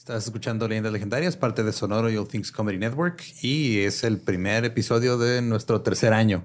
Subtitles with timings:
[0.00, 4.16] Estás escuchando Leyendas Legendarias, parte de Sonoro y All Things Comedy Network, y es el
[4.16, 6.42] primer episodio de nuestro tercer año.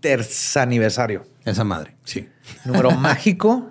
[0.00, 1.24] Tercer aniversario.
[1.44, 2.28] Esa madre, sí.
[2.64, 3.70] Número mágico.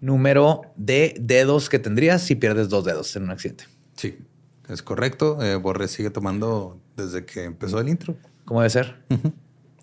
[0.00, 3.66] Número de dedos que tendrías si pierdes dos dedos en un accidente.
[3.94, 4.18] Sí,
[4.68, 5.40] es correcto.
[5.40, 8.16] Eh, Borre sigue tomando desde que empezó el intro.
[8.46, 8.96] ¿Cómo debe ser?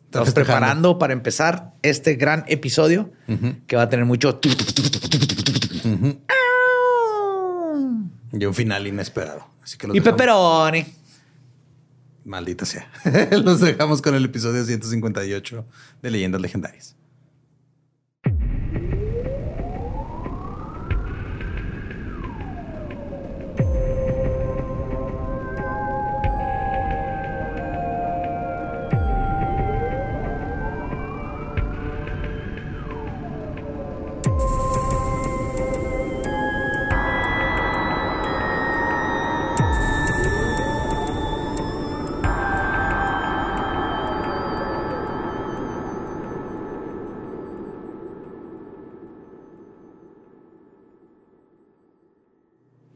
[0.03, 3.13] Estamos preparando para empezar este gran episodio
[3.65, 4.41] que va a tener mucho.
[8.33, 9.45] Y un final inesperado.
[9.63, 10.85] Así que los y dejamos- pepperoni.
[12.23, 12.89] Maldita sea.
[13.43, 15.65] Los dejamos con el episodio 158
[16.03, 16.95] de Leyendas Legendarias.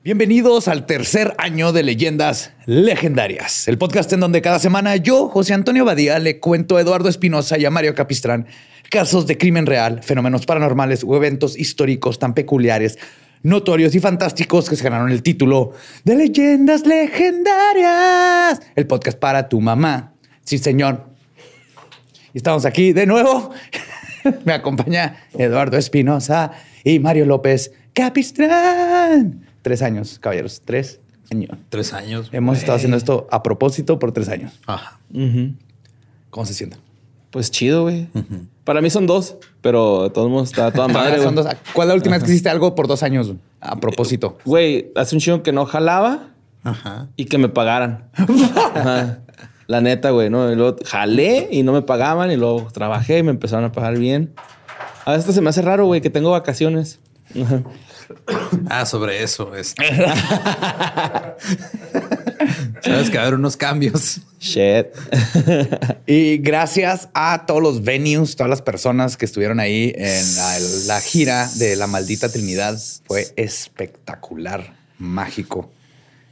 [0.06, 5.56] Bienvenidos al tercer año de Leyendas Legendarias, el podcast en donde cada semana yo, José
[5.56, 8.46] Antonio Badía, le cuento a Eduardo Espinosa y a Mario Capistrán
[8.92, 13.00] casos de crimen real, fenómenos paranormales o eventos históricos tan peculiares,
[13.42, 19.60] notorios y fantásticos que se ganaron el título de Leyendas Legendarias, el podcast para tu
[19.60, 20.14] mamá.
[20.44, 21.10] Sí, señor.
[22.32, 23.50] Y estamos aquí de nuevo.
[24.46, 26.52] Me acompaña Eduardo Espinosa
[26.84, 29.45] y Mario López Capistrán.
[29.66, 30.62] Tres años, caballeros.
[30.64, 31.00] Tres
[31.32, 31.50] años.
[31.70, 32.30] Tres años.
[32.32, 34.54] Hemos estado haciendo esto a propósito por tres años.
[34.68, 35.00] Ajá.
[36.30, 36.80] ¿Cómo se sienten?
[37.32, 38.08] Pues chido, güey.
[38.64, 41.90] Para mí son dos, pero de todos modos está toda madre, Son dos- ¿Cuál es
[41.90, 43.34] la última vez que hiciste algo por dos años?
[43.60, 44.38] A propósito.
[44.46, 46.28] Güey, hace un chingo que no jalaba
[46.64, 47.08] Ajá.
[47.16, 48.08] y que me pagaran.
[48.14, 49.22] Ajá.
[49.66, 50.52] La neta, güey, ¿no?
[50.52, 53.98] Y luego jalé y no me pagaban y luego trabajé y me empezaron a pagar
[53.98, 54.32] bien.
[55.06, 57.00] A veces se me hace raro, güey, que tengo vacaciones.
[58.70, 59.56] Ah, sobre eso.
[59.56, 59.74] Es...
[62.84, 64.20] Sabes que va a haber unos cambios.
[64.40, 64.88] Shit.
[66.08, 71.02] Y gracias a todos los venues, todas las personas que estuvieron ahí en la, la
[71.02, 72.80] gira de la maldita Trinidad.
[73.08, 75.72] Fue espectacular, mágico,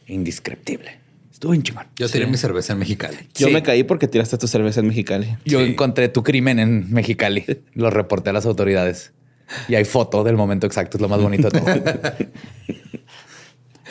[0.05, 0.99] indescriptible.
[1.31, 1.87] Estuvo bien chingón.
[1.95, 3.17] Yo tiré mi cerveza en Mexicali.
[3.33, 3.53] Yo Sí.
[3.53, 5.35] me caí porque tiraste tu cerveza en Mexicali.
[5.43, 5.71] Yo Sí.
[5.71, 7.43] encontré tu crimen en Mexicali.
[7.73, 9.11] Lo reporté a las autoridades.
[9.67, 10.97] Y hay foto del momento exacto.
[10.97, 11.73] Es lo más bonito de todo.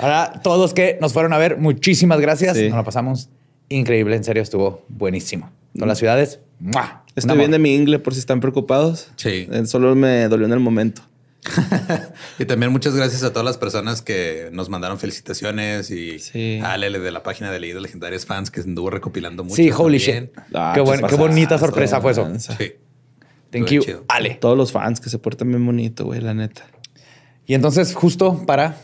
[0.00, 2.56] Ahora, todos los que nos fueron a ver, muchísimas gracias.
[2.56, 2.68] Sí.
[2.68, 3.28] Nos la pasamos
[3.68, 4.16] increíble.
[4.16, 5.50] En serio, estuvo buenísimo.
[5.74, 6.40] Todas las ciudades.
[6.60, 7.04] ¡mua!
[7.14, 9.10] Estoy bien de mi ingle por si están preocupados.
[9.16, 9.48] Sí.
[9.50, 11.02] Eh, Solo me dolió en el momento.
[12.38, 16.60] Y también muchas gracias a todas las personas que nos mandaron felicitaciones y Sí.
[16.62, 19.56] a Ale de la página de Leyendas Legendarias Fans que anduvo recopilando mucho.
[19.56, 20.30] Sí, holy shit.
[20.54, 22.28] Ah, qué, buen- qué bonita sorpresa fue eso.
[22.38, 22.72] Sí.
[23.52, 24.04] Thank you, chido.
[24.08, 24.34] Ale.
[24.36, 26.66] Todos los fans que se portan bien bonito, güey, la neta.
[27.46, 28.78] Y entonces, justo para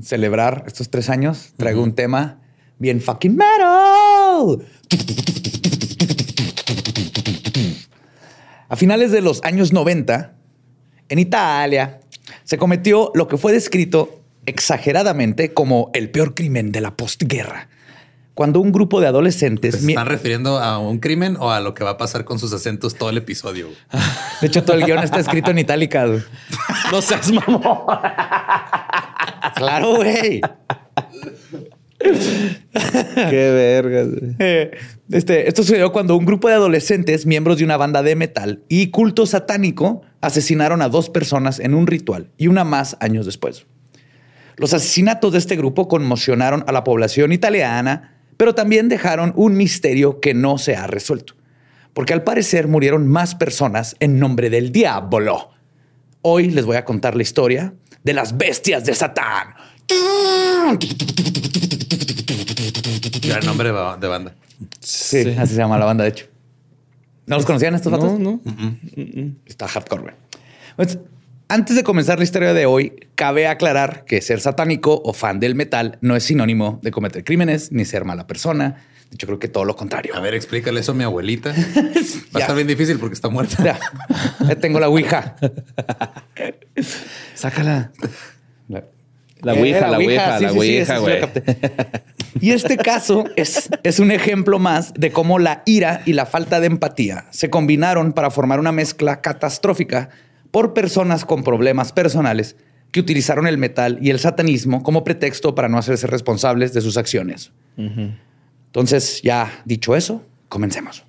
[0.00, 2.40] celebrar estos tres años, traigo un tema
[2.78, 4.64] bien fucking metal.
[8.68, 10.34] A finales de los años 90,
[11.08, 12.00] en Italia,
[12.44, 17.68] se cometió lo que fue descrito exageradamente como el peor crimen de la postguerra.
[18.34, 19.76] Cuando un grupo de adolescentes...
[19.76, 22.52] ¿Se están refiriendo a un crimen o a lo que va a pasar con sus
[22.52, 23.68] acentos todo el episodio?
[24.40, 26.06] De hecho, todo el guion está escrito en itálica.
[26.06, 26.22] güey.
[26.90, 27.62] No seas mamón.
[29.56, 30.40] Claro, güey.
[32.00, 34.34] Qué vergas, güey.
[34.38, 34.70] Eh,
[35.10, 38.88] Este, esto sucedió cuando un grupo de adolescentes, miembros de una banda de metal y
[38.90, 43.66] culto satánico, asesinaron a dos personas en un ritual y una más años después.
[44.56, 50.20] Los asesinatos de este grupo conmocionaron a la población italiana, pero también dejaron un misterio
[50.20, 51.34] que no se ha resuelto,
[51.92, 55.50] porque al parecer murieron más personas en nombre del diablo.
[56.22, 59.54] Hoy les voy a contar la historia de las bestias de Satán.
[63.22, 64.34] Gran nombre de ba- de banda.
[64.80, 65.34] Sí, Sí.
[65.38, 66.26] así se llama la banda, de hecho.
[67.26, 68.18] ¿No los conocían estos vatos?
[68.18, 69.34] No, no.
[69.46, 70.14] Está hardcore, güey.
[71.52, 75.54] Antes de comenzar la historia de hoy, cabe aclarar que ser satánico o fan del
[75.54, 78.86] metal no es sinónimo de cometer crímenes ni ser mala persona.
[79.10, 80.16] De hecho, creo que todo lo contrario.
[80.16, 81.50] A ver, explícale eso a mi abuelita.
[82.34, 83.62] Va a estar bien difícil porque está muerta.
[83.62, 83.78] Ya,
[84.48, 85.36] ya tengo la ouija.
[87.34, 87.92] Sácala.
[88.68, 88.84] La,
[89.42, 92.40] La Eh, ouija, la ouija, la sí, sí, ouija, sí.
[92.40, 96.60] Y este caso es, es un ejemplo más de cómo la ira y la falta
[96.60, 100.08] de empatía se combinaron para formar una mezcla catastrófica
[100.52, 102.54] por personas con problemas personales
[102.92, 106.96] que utilizaron el metal y el satanismo como pretexto para no hacerse responsables de sus
[106.96, 107.50] acciones.
[107.76, 111.04] Entonces, ya dicho eso, comencemos.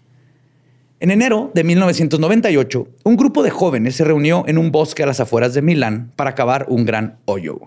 [1.00, 5.20] En enero de 1998, un grupo de jóvenes se reunió en un bosque a las
[5.20, 7.60] afueras de Milán para cavar un gran hoyo.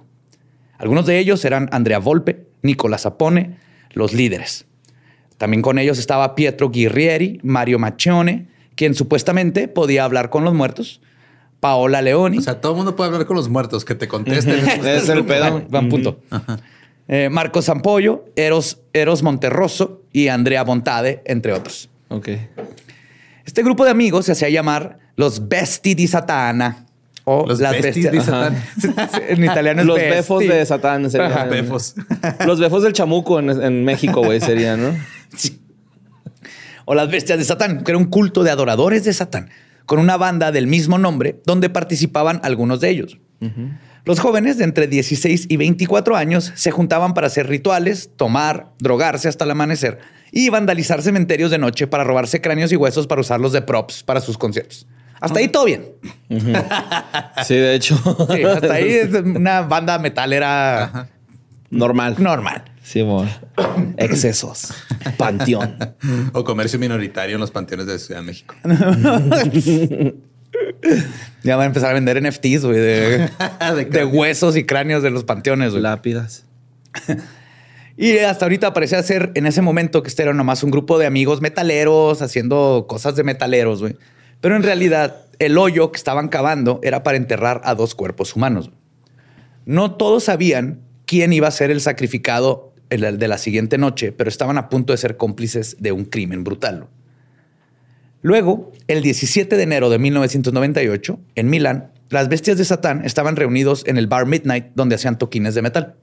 [0.78, 3.58] Algunos de ellos eran Andrea Volpe, Nicola Sapone,
[3.92, 4.64] los líderes.
[5.36, 11.02] También con ellos estaba Pietro Guerrieri, Mario Maccione, quien supuestamente podía hablar con los muertos,
[11.66, 12.38] Paola Leoni.
[12.38, 14.68] O sea, todo el mundo puede hablar con los muertos, que te contesten.
[14.86, 15.64] es el pedo.
[15.68, 16.20] Van punto.
[17.08, 21.90] Eh, Marco Zampollo, Eros, Eros Monterroso y Andrea Bontade, entre otros.
[22.06, 22.28] Ok.
[23.44, 26.86] Este grupo de amigos se hacía llamar los Besti di Satana.
[27.24, 28.52] O Los las besties de Ajá.
[28.78, 29.20] Satán.
[29.28, 30.10] en italiano es Los besti.
[30.14, 31.32] befos de Satán serían.
[31.32, 31.44] Ajá.
[31.46, 31.96] Befos.
[32.46, 34.96] Los befos del chamuco en, en México, güey, serían, ¿no?
[35.36, 35.60] Sí.
[36.84, 39.50] O las bestias de Satán, que era un culto de adoradores de Satán,
[39.86, 43.18] con una banda del mismo nombre donde participaban algunos de ellos.
[44.04, 49.28] Los jóvenes de entre 16 y 24 años se juntaban para hacer rituales, tomar, drogarse
[49.28, 49.98] hasta el amanecer
[50.30, 54.20] y vandalizar cementerios de noche para robarse cráneos y huesos para usarlos de props para
[54.20, 54.86] sus conciertos.
[55.20, 55.86] Hasta ahí todo bien.
[57.44, 57.96] Sí, de hecho.
[58.32, 61.08] Sí, hasta ahí es una banda metalera
[61.70, 62.16] Normal.
[62.18, 62.64] normal.
[62.86, 63.26] Sí, amor.
[63.96, 64.72] Excesos.
[65.16, 65.76] Panteón.
[66.32, 68.54] O comercio minoritario en los panteones de Ciudad de México.
[71.42, 73.28] Ya van a empezar a vender NFTs, güey, de,
[73.90, 75.82] de huesos y cráneos de los panteones, güey.
[75.82, 76.44] Lápidas.
[77.98, 81.06] Y hasta ahorita parecía ser en ese momento que este era nomás un grupo de
[81.06, 83.96] amigos metaleros haciendo cosas de metaleros, güey.
[84.42, 88.70] Pero en realidad el hoyo que estaban cavando era para enterrar a dos cuerpos humanos.
[89.64, 94.58] No todos sabían quién iba a ser el sacrificado de la siguiente noche, pero estaban
[94.58, 96.88] a punto de ser cómplices de un crimen brutal.
[98.22, 103.84] Luego, el 17 de enero de 1998, en Milán, las bestias de Satán estaban reunidos
[103.86, 105.96] en el bar Midnight donde hacían toquines de metal.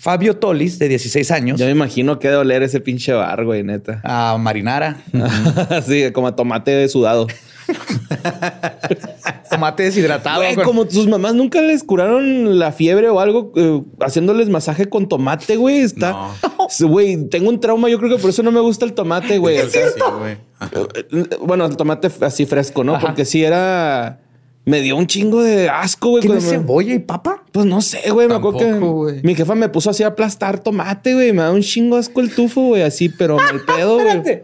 [0.00, 3.62] Fabio Tolis, de 16 años, Yo me imagino que de oler ese pinche bar, güey,
[3.64, 4.00] neta.
[4.04, 4.96] a Marinara,
[5.86, 7.26] sí, como a tomate sudado.
[9.50, 10.38] tomate deshidratado.
[10.40, 14.88] Güey, con- como sus mamás nunca les curaron la fiebre o algo eh, haciéndoles masaje
[14.88, 15.78] con tomate, güey.
[15.80, 16.30] Está.
[16.70, 17.88] Sí, Güey, tengo un trauma.
[17.88, 19.58] Yo creo que por eso no me gusta el tomate, güey.
[19.58, 20.36] O sea, Sí, güey.
[20.58, 20.70] Ajá.
[20.94, 22.94] eh, bueno, el tomate así fresco, ¿no?
[22.94, 23.06] Ajá.
[23.06, 24.20] Porque sí era.
[24.68, 26.22] Me dio un chingo de asco, güey.
[26.22, 27.42] ¿Tiene cebolla y papa?
[27.52, 28.28] Pues no sé, güey.
[28.28, 31.32] Me acuerdo que mi jefa me puso así a aplastar tomate, güey.
[31.32, 32.82] Me da un chingo asco el tufo, güey.
[32.82, 34.42] Así, pero mal pedo, güey.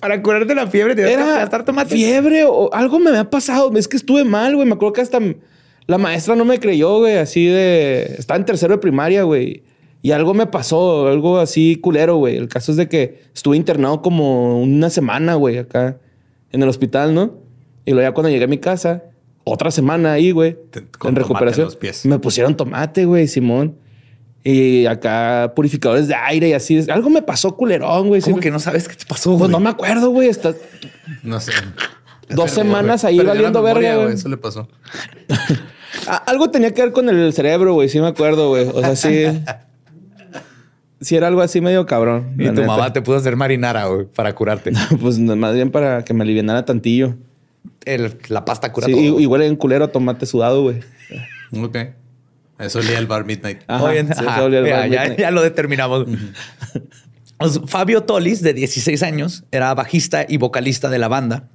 [0.00, 1.94] Para curarte la fiebre que Era aplastar tomate.
[1.94, 3.70] fiebre o algo me había pasado.
[3.76, 4.66] Es que estuve mal, güey.
[4.66, 5.18] Me acuerdo que hasta
[5.86, 7.16] la maestra no me creyó, güey.
[7.16, 8.14] Así de...
[8.18, 9.64] Estaba en tercero de primaria, güey.
[10.02, 12.36] Y algo me pasó, algo así culero, güey.
[12.36, 15.98] El caso es de que estuve internado como una semana, güey, acá
[16.52, 17.34] en el hospital, ¿no?
[17.84, 19.02] Y luego ya cuando llegué a mi casa,
[19.44, 20.56] otra semana ahí, güey,
[21.04, 22.04] en recuperación, en los pies.
[22.06, 23.76] me pusieron tomate, güey, Simón.
[24.42, 26.80] Y acá purificadores de aire y así.
[26.90, 28.22] Algo me pasó culerón, güey.
[28.22, 29.50] ¿Cómo Sí, que no sabes qué te pasó, Pues güey?
[29.50, 30.28] no me acuerdo, güey.
[30.28, 30.54] Está...
[31.22, 31.52] No sé.
[32.30, 33.12] Dos semanas güey.
[33.12, 34.14] ahí Perdió valiendo memoria, verga, güey.
[34.14, 34.68] Eso le pasó.
[36.26, 37.88] Algo tenía que ver con el cerebro, güey.
[37.90, 38.66] Sí me acuerdo, güey.
[38.66, 39.24] O sea, sí.
[41.02, 42.34] Sí era algo así medio cabrón.
[42.34, 42.66] Y tu neta.
[42.66, 44.72] mamá te pudo hacer marinara, güey, para curarte.
[45.00, 47.14] Pues más bien para que me alivianara tantillo.
[47.84, 49.28] El- la pasta cura Sí, todo.
[49.28, 50.80] huele en culero a tomate sudado, güey.
[51.58, 51.76] Ok.
[52.58, 53.62] Eso olía el bar Midnight.
[53.66, 55.18] Ajá, Oye, sí, ajá, se olía el mira, bar ya, midnight.
[55.20, 56.06] ya lo determinamos.
[57.38, 61.48] Pues, Fabio Tolis, de 16 años, era bajista y vocalista de la banda.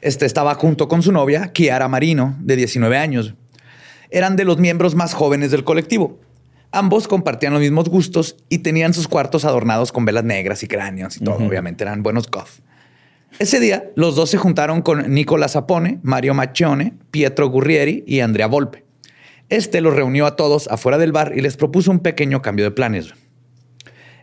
[0.00, 3.34] Este estaba junto con su novia, Kiara Marino, de 19 años.
[4.10, 6.18] Eran de los miembros más jóvenes del colectivo.
[6.70, 11.16] Ambos compartían los mismos gustos y tenían sus cuartos adornados con velas negras y cráneos
[11.16, 11.36] y todo.
[11.36, 12.48] Obviamente eran buenos goth.
[13.38, 18.48] Ese día, los dos se juntaron con Nicola Sapone, Mario Maccione, Pietro Gurrieri y Andrea
[18.48, 18.84] Volpe.
[19.48, 22.72] Este los reunió a todos afuera del bar y les propuso un pequeño cambio de
[22.72, 23.14] planes.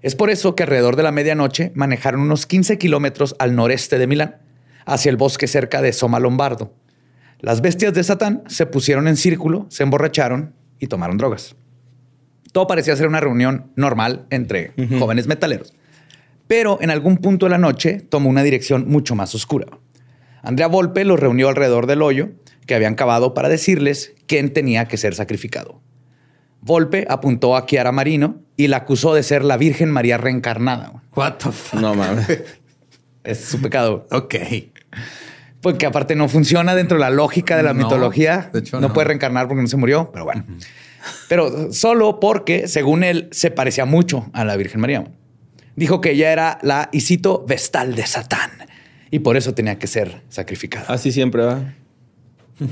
[0.01, 4.05] Es por eso que alrededor de la medianoche manejaron unos 15 kilómetros al noreste de
[4.05, 4.38] Milán,
[4.85, 6.74] hacia el bosque cerca de Soma Lombardo.
[7.39, 11.55] Las bestias de Satán se pusieron en círculo, se emborracharon y tomaron drogas.
[12.51, 15.74] Todo parecía ser una reunión normal entre jóvenes metaleros.
[16.48, 19.66] Pero en algún punto de la noche tomó una dirección mucho más oscura.
[20.44, 22.30] Andrea Volpe los reunió alrededor del hoyo
[22.68, 25.82] que habían cavado para decirles quién tenía que ser sacrificado.
[26.62, 31.04] Volpe apuntó a Chiara Marino y la acusó de ser la Virgen María reencarnada.
[31.16, 31.80] What the fuck?
[31.80, 32.28] No mames.
[33.24, 34.06] Es su pecado.
[34.12, 34.36] Ok.
[35.62, 38.52] Porque aparte no funciona dentro de la lógica de la No, mitología.
[38.54, 38.94] de hecho, no, no.
[38.94, 40.46] puede reencarnar porque no se murió, pero bueno.
[41.28, 45.06] Pero solo porque, según él, se parecía mucho a la Virgen María.
[45.75, 48.51] Dijo que ella era la, y cito, vestal de Satán.
[49.12, 50.86] Y por eso tenía que ser sacrificada.
[50.88, 51.74] Así siempre va.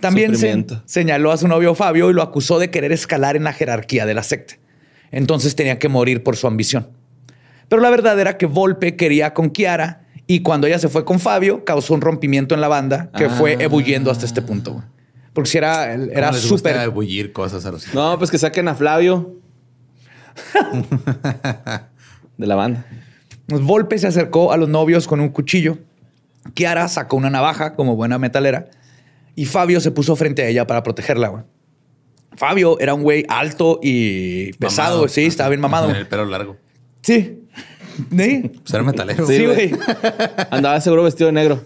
[0.00, 3.52] También se- señaló a su novio Fabio y lo acusó de querer escalar en la
[3.52, 4.54] jerarquía de la secta.
[5.10, 6.88] Entonces tenía que morir por su ambición.
[7.68, 11.20] Pero la verdad era que Volpe quería con Kiara y cuando ella se fue con
[11.20, 13.62] Fabio, causó un rompimiento en la banda que fue Ah.
[13.64, 14.82] ebulliendo hasta este punto.
[15.32, 16.90] Porque si era, ¿Cómo era les gusta súper.
[16.90, 19.36] bullir cosas a los No, pues que saquen a Flavio.
[22.36, 22.84] de la banda.
[23.48, 25.78] Volpe se acercó a los novios con un cuchillo.
[26.54, 28.68] Kiara sacó una navaja como buena metalera
[29.36, 31.28] y Fabio se puso frente a ella para protegerla.
[31.28, 31.44] güey.
[32.34, 34.98] Fabio era un güey alto y pesado, Mamado.
[35.02, 35.10] güey.
[35.10, 35.86] sí, estaba bien mamado.
[35.88, 36.56] Con el pelo largo.
[37.02, 37.38] Sí.
[38.10, 38.50] ¿Sí?
[38.62, 39.26] Pues era metalero.
[39.26, 39.70] Sí, güey.
[39.70, 39.80] güey.
[40.50, 41.62] Andaba seguro vestido de negro.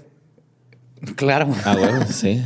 [1.14, 1.48] Claro.
[1.64, 2.42] Ah, bueno, sí.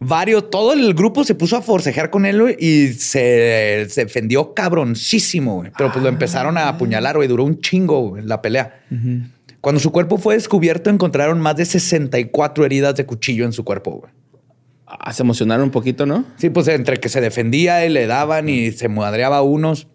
[0.00, 5.56] Varios, todo el grupo se puso a forcejear con él y se, se defendió cabroncísimo,
[5.56, 5.72] güey.
[5.76, 7.26] Pero pues lo empezaron a apuñalar, güey.
[7.28, 8.80] Duró un chingo güey, la pelea.
[9.60, 13.90] Cuando su cuerpo fue descubierto, encontraron más de 64 heridas de cuchillo en su cuerpo,
[13.92, 14.12] güey.
[14.86, 16.24] Ah, se emocionaron un poquito, ¿no?
[16.36, 19.88] Sí, pues entre que se defendía y le daban y se madreaba a unos.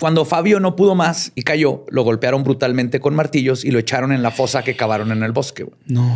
[0.00, 4.12] Cuando Fabio no pudo más y cayó, lo golpearon brutalmente con martillos y lo echaron
[4.12, 5.64] en la fosa que cavaron en el bosque.
[5.64, 5.76] güey.
[5.86, 6.10] No.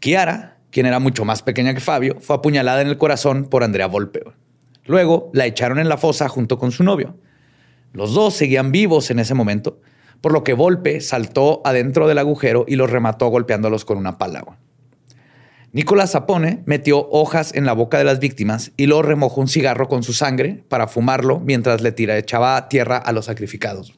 [0.00, 3.86] Kiara, quien era mucho más pequeña que Fabio, fue apuñalada en el corazón por Andrea
[3.86, 4.24] Volpe.
[4.84, 7.16] Luego la echaron en la fosa junto con su novio.
[7.94, 9.80] Los dos seguían vivos en ese momento,
[10.20, 14.44] por lo que Volpe saltó adentro del agujero y los remató golpeándolos con una pala.
[15.72, 19.88] Nicolás Zapone metió hojas en la boca de las víctimas y luego remojó un cigarro
[19.88, 23.94] con su sangre para fumarlo mientras le tira, echaba tierra a los sacrificados.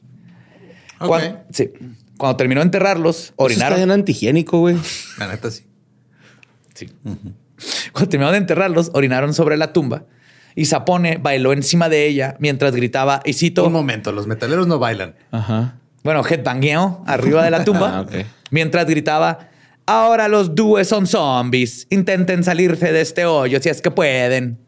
[0.97, 1.73] Cuando, sí.
[2.15, 3.75] Cuando terminó de enterrarlos, Eso está orinaron.
[3.79, 4.77] bien antihigiénico, güey.
[5.17, 5.63] La neta sí.
[7.91, 10.03] Cuando terminó de enterrarlos, orinaron sobre la tumba
[10.55, 14.79] y Zapone bailó encima de ella mientras gritaba, y cito, Un momento, los metaleros no
[14.79, 15.15] bailan.
[15.31, 15.75] Ajá.
[16.03, 19.49] bueno, headbangueo arriba de la tumba, Ah, mientras gritaba,
[19.85, 24.59] ahora los dúes son zombies, intenten salirse de este hoyo si es que pueden.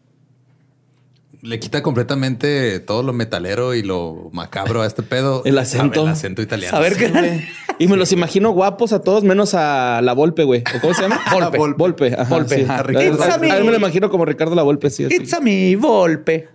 [1.43, 5.41] Le quita completamente todo lo metalero y lo macabro a este pedo.
[5.43, 6.03] El acento.
[6.03, 6.77] El acento italiano.
[6.77, 7.47] A ver qué.
[7.79, 10.63] Y me los imagino guapos a todos, menos a la Volpe, güey.
[10.75, 11.19] ¿O ¿Cómo se llama?
[11.31, 11.57] Volpe.
[11.57, 11.77] Volpe.
[11.77, 12.13] Volpe.
[12.13, 12.61] Ajá, Volpe, sí.
[12.63, 12.77] ajá.
[12.79, 13.07] A, Ricardo.
[13.07, 13.71] a- a- It's a a mí me.
[13.71, 15.05] lo imagino como Ricardo la Volpe, sí.
[15.05, 15.15] así.
[15.15, 16.47] It's a me, Volpe.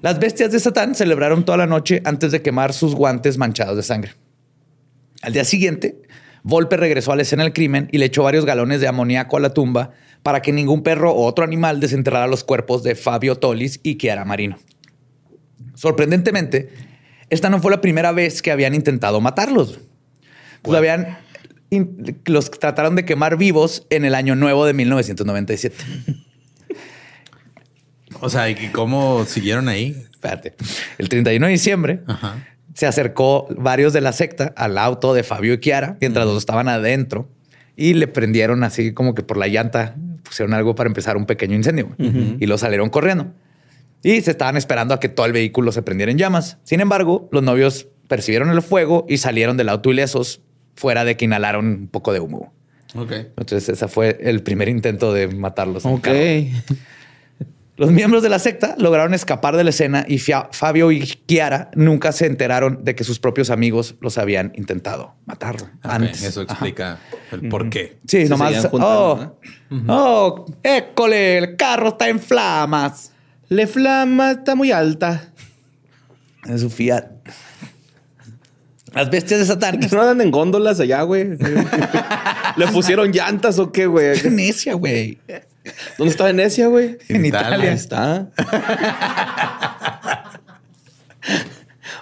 [0.00, 3.82] Las bestias de Satán celebraron toda la noche antes de quemar sus guantes manchados de
[3.82, 4.12] sangre.
[5.20, 6.00] Al día siguiente,
[6.42, 9.40] Volpe regresó a la escena del crimen y le echó varios galones de amoníaco a
[9.40, 9.92] la tumba
[10.26, 14.24] para que ningún perro o otro animal desenterrara los cuerpos de Fabio Tolis y Chiara
[14.24, 14.58] Marino.
[15.76, 16.68] Sorprendentemente,
[17.30, 19.78] esta no fue la primera vez que habían intentado matarlos.
[20.62, 21.18] Pues habían
[22.24, 25.76] los trataron de quemar vivos en el año nuevo de 1997.
[28.20, 30.06] O sea, ¿y cómo siguieron ahí?
[30.10, 30.56] Espérate.
[30.98, 32.44] El 31 de diciembre Ajá.
[32.74, 36.66] se acercó varios de la secta al auto de Fabio y Kiara mientras los estaban
[36.68, 37.28] adentro
[37.76, 39.94] y le prendieron así como que por la llanta
[40.26, 42.36] pusieron algo para empezar un pequeño incendio güey.
[42.40, 43.32] y lo salieron corriendo.
[44.02, 46.58] Y se estaban esperando a que todo el vehículo se prendiera en llamas.
[46.64, 50.40] Sin embargo, los novios percibieron el fuego y salieron del auto ilesos
[50.74, 52.52] fuera de que inhalaron un poco de humo.
[52.94, 53.12] Ok.
[53.12, 55.84] Entonces, ese fue el primer intento de matarlos.
[55.86, 56.08] Ok.
[57.76, 61.70] Los miembros de la secta lograron escapar de la escena y Fia- Fabio y Kiara
[61.74, 66.22] nunca se enteraron de que sus propios amigos los habían intentado matar antes.
[66.22, 66.52] Eso Ajá.
[66.52, 66.98] explica
[67.32, 67.98] el por qué.
[68.06, 68.52] Sí, Se nomás.
[68.54, 69.38] seguían juntando,
[69.70, 73.12] Oh, oh, école, el carro está en flamas.
[73.48, 75.32] Le flama está muy alta.
[76.48, 77.04] Es su Fiat.
[78.94, 79.78] Las bestias de Satán.
[79.92, 81.36] ¿No andan en góndolas allá, güey?
[82.56, 84.18] ¿Le pusieron llantas o qué, güey?
[84.22, 85.18] Venecia, güey.
[85.98, 86.98] ¿Dónde está Venecia, güey?
[87.08, 87.48] En En Italia.
[87.48, 87.70] Italia.
[87.70, 88.30] Ahí está.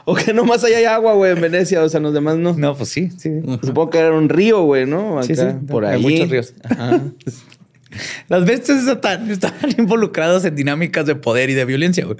[0.04, 1.82] o que nomás ahí hay agua, güey, en Venecia.
[1.82, 2.52] O sea, los demás no.
[2.54, 3.30] No, pues sí, sí.
[3.62, 5.22] Supongo que era un río, güey, ¿no?
[5.22, 6.02] Sí, Acá, sí, Por hay ahí.
[6.02, 6.54] muchos ríos.
[6.64, 7.00] Ajá.
[8.28, 12.04] Las bestias de Satán estaban involucrados en dinámicas de poder y de violencia.
[12.04, 12.16] güey.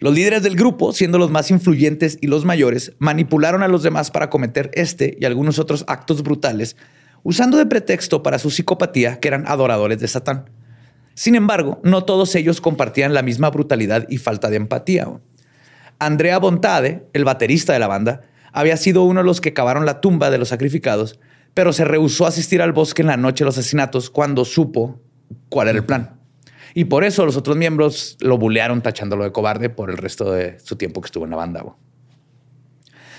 [0.00, 4.12] Los líderes del grupo, siendo los más influyentes y los mayores, manipularon a los demás
[4.12, 6.76] para cometer este y algunos otros actos brutales,
[7.24, 10.48] usando de pretexto para su psicopatía que eran adoradores de Satán.
[11.18, 15.08] Sin embargo, no todos ellos compartían la misma brutalidad y falta de empatía.
[15.98, 18.20] Andrea Bontade, el baterista de la banda,
[18.52, 21.18] había sido uno de los que cavaron la tumba de los sacrificados,
[21.54, 25.00] pero se rehusó a asistir al bosque en la noche de los asesinatos cuando supo
[25.48, 26.20] cuál era el plan.
[26.72, 30.60] Y por eso los otros miembros lo bulearon tachándolo de cobarde por el resto de
[30.60, 31.64] su tiempo que estuvo en la banda.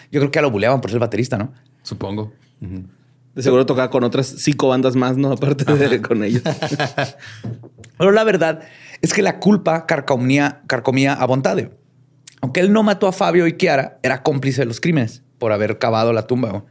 [0.10, 1.52] Yo creo que lo buleaban por ser baterista, ¿no?
[1.84, 2.32] Supongo.
[3.40, 5.32] De seguro tocaba con otras cinco bandas más, ¿no?
[5.32, 6.44] Aparte de con ellos.
[7.98, 8.64] Pero la verdad
[9.02, 11.72] es que la culpa carcomía, carcomía a Bontade.
[12.42, 15.78] Aunque él no mató a Fabio y Kiara, era cómplice de los crímenes por haber
[15.78, 16.66] cavado la tumba.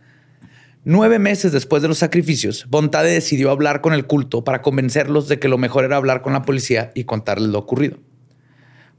[0.84, 5.38] Nueve meses después de los sacrificios, Bontade decidió hablar con el culto para convencerlos de
[5.38, 7.96] que lo mejor era hablar con la policía y contarles lo ocurrido.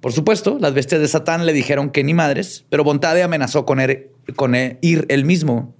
[0.01, 3.79] Por supuesto, las bestias de Satán le dijeron que ni madres, pero Bontade amenazó con,
[3.79, 5.75] er, con e, ir él mismo.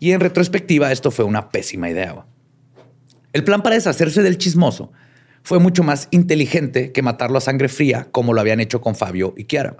[0.00, 2.26] Y en retrospectiva, esto fue una pésima idea.
[3.32, 4.92] El plan para deshacerse del chismoso
[5.42, 9.34] fue mucho más inteligente que matarlo a sangre fría, como lo habían hecho con Fabio
[9.36, 9.76] y Kiara.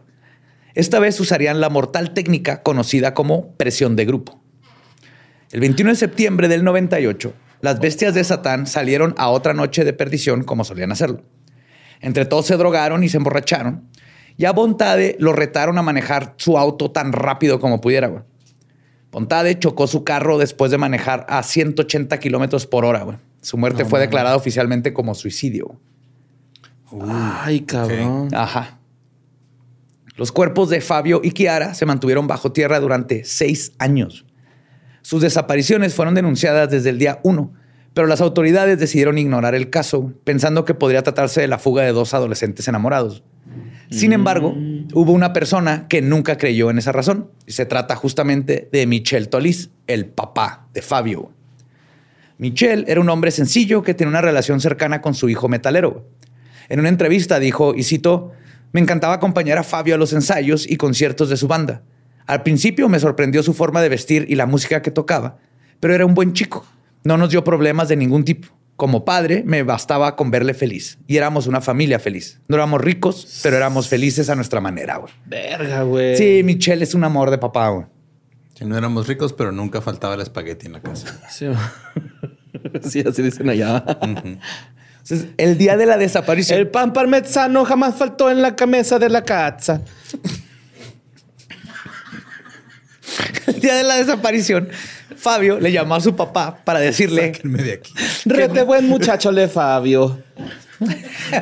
[0.75, 4.42] Esta vez usarían la mortal técnica conocida como presión de grupo.
[5.52, 9.92] El 21 de septiembre del 98, las bestias de Satán salieron a otra noche de
[9.92, 11.23] perdición como solían hacerlo.
[12.00, 13.88] Entre todos se drogaron y se emborracharon.
[14.37, 18.26] Y a Bontade lo retaron a manejar su auto tan rápido como pudiera.
[19.14, 23.21] Bontade chocó su carro después de manejar a 180 kilómetros por hora.
[23.42, 25.78] Su muerte fue declarada oficialmente como suicidio.
[27.09, 28.30] Ay, cabrón.
[28.35, 28.80] Ajá.
[30.16, 34.26] Los cuerpos de Fabio y Kiara se mantuvieron bajo tierra durante seis años.
[35.02, 37.52] Sus desapariciones fueron denunciadas desde el día 1,
[37.94, 41.92] pero las autoridades decidieron ignorar el caso, pensando que podría tratarse de la fuga de
[41.92, 43.23] dos adolescentes enamorados.
[43.90, 44.54] Sin embargo,
[44.92, 49.28] hubo una persona que nunca creyó en esa razón, y se trata justamente de Michel
[49.28, 51.30] Tolis, el papá de Fabio.
[52.38, 56.08] Michel era un hombre sencillo que tenía una relación cercana con su hijo metalero.
[56.68, 58.32] En una entrevista dijo, y cito,
[58.72, 61.82] me encantaba acompañar a Fabio a los ensayos y conciertos de su banda.
[62.26, 65.38] Al principio me sorprendió su forma de vestir y la música que tocaba,
[65.78, 66.66] pero era un buen chico.
[67.04, 68.48] No nos dio problemas de ningún tipo.
[68.76, 70.99] Como padre, me bastaba con verle feliz.
[71.07, 72.40] Y éramos una familia feliz.
[72.49, 75.12] No éramos ricos, pero éramos felices a nuestra manera, güey.
[75.26, 76.16] Verga, güey.
[76.16, 77.87] Sí, Michelle es un amor de papá, güey.
[78.62, 81.21] no éramos ricos, pero nunca faltaba el espagueti en la casa.
[81.31, 81.47] Sí,
[82.83, 83.85] sí así dicen allá
[85.37, 86.59] el día de la desaparición.
[86.59, 89.83] El pan parmesano jamás faltó en la camisa de la casa.
[93.47, 94.68] El día de la desaparición,
[95.16, 97.92] Fabio le llamó a su papá para decirle: Sáquenme de aquí.
[98.25, 100.23] Rete buen muchacho, le Fabio.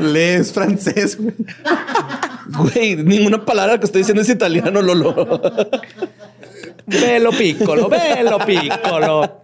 [0.01, 1.35] Lees francés, güey.
[2.47, 5.41] Güey, ninguna palabra que estoy diciendo es italiano, Lolo.
[6.87, 9.41] Velo piccolo, velo piccolo.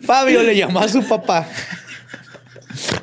[0.00, 1.46] Fabio le llamó a su papá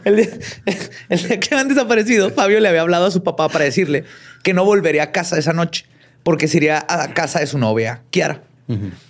[0.04, 4.06] el día, que habían desaparecido, Fabio le había hablado a su papá para decirle
[4.44, 5.86] que no volvería a casa esa noche
[6.24, 8.42] porque se iría a casa de su novia, Kiara.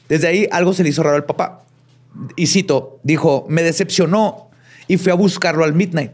[0.10, 1.64] Desde ahí algo se le hizo raro al papá.
[2.36, 4.50] Y cito, dijo, me decepcionó
[4.88, 6.12] y fui a buscarlo al Midnight,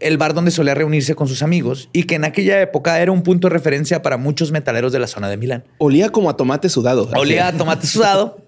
[0.00, 3.22] el bar donde solía reunirse con sus amigos y que en aquella época era un
[3.22, 5.64] punto de referencia para muchos metaleros de la zona de Milán.
[5.78, 7.08] Olía como a tomate sudado.
[7.14, 8.38] Olía a tomate sudado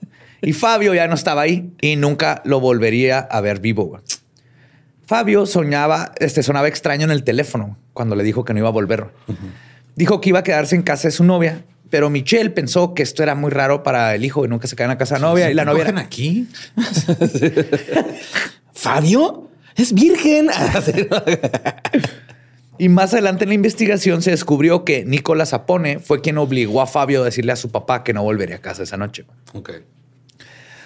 [0.42, 4.00] y Fabio ya no estaba ahí y nunca lo volvería a ver vivo.
[5.06, 8.72] Fabio soñaba, este, sonaba extraño en el teléfono cuando le dijo que no iba a
[8.72, 9.08] volver.
[9.96, 13.22] Dijo que iba a quedarse en casa de su novia, pero Michelle pensó que esto
[13.22, 15.50] era muy raro para el hijo y nunca se queda en la casa de novia.
[15.50, 15.88] y la novia.
[15.88, 16.00] Era...
[16.00, 16.48] aquí?
[18.72, 19.48] ¿Fabio?
[19.76, 20.48] Es virgen.
[22.78, 26.86] y más adelante en la investigación se descubrió que Nicolás Apone fue quien obligó a
[26.86, 29.26] Fabio a decirle a su papá que no volvería a casa esa noche.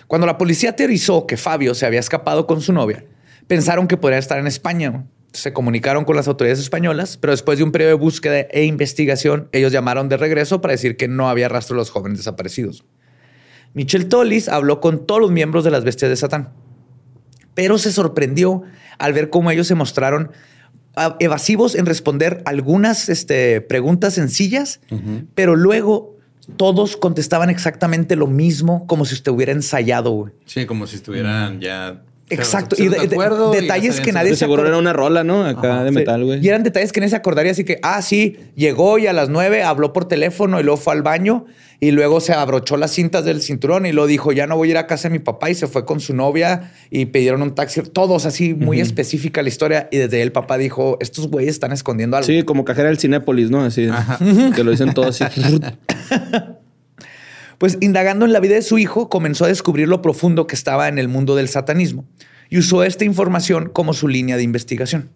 [0.07, 3.05] Cuando la policía teorizó que Fabio se había escapado con su novia,
[3.47, 5.05] pensaron que podría estar en España.
[5.35, 9.49] Se comunicaron con las autoridades españolas, pero después de un periodo de búsqueda e investigación,
[9.53, 12.85] ellos llamaron de regreso para decir que no había rastro de los jóvenes desaparecidos.
[13.75, 16.53] Michel Tolis habló con todos los miembros de las bestias de Satán,
[17.55, 18.63] pero se sorprendió
[18.99, 20.31] al ver cómo ellos se mostraron
[20.97, 24.81] ah, evasivos en responder algunas este, preguntas sencillas,
[25.35, 26.17] pero luego
[26.57, 30.31] todos contestaban exactamente lo mismo, como si estuviera ensayado.
[30.45, 32.03] Sí, como si estuvieran ya
[32.35, 32.77] Exacto.
[32.79, 35.45] Y, detalles que nadie se Seguro era una rola, ¿no?
[35.45, 36.45] Acá de metal, güey.
[36.45, 37.53] Y eran detalles que nadie se acordaría.
[37.53, 40.93] Así que, ah, sí, llegó y a las nueve habló por teléfono y luego fue
[40.93, 41.47] al baño
[41.81, 44.71] y luego se abrochó las cintas del cinturón y lo dijo, ya no voy a
[44.73, 47.55] ir a casa de mi papá y se fue con su novia y pidieron un
[47.55, 47.83] taxi.
[47.83, 49.89] Todos así, muy específica la historia.
[49.91, 52.27] Y desde ahí el papá dijo, estos güeyes están escondiendo algo.
[52.27, 53.63] Sí, como cajera del Cinépolis, ¿no?
[53.63, 53.89] Así,
[54.55, 55.43] que lo dicen todos así.
[57.59, 60.89] Pues indagando en la vida de su hijo, comenzó a descubrir lo profundo que estaba
[60.89, 62.05] en el mundo del satanismo
[62.51, 65.11] y usó esta información como su línea de investigación.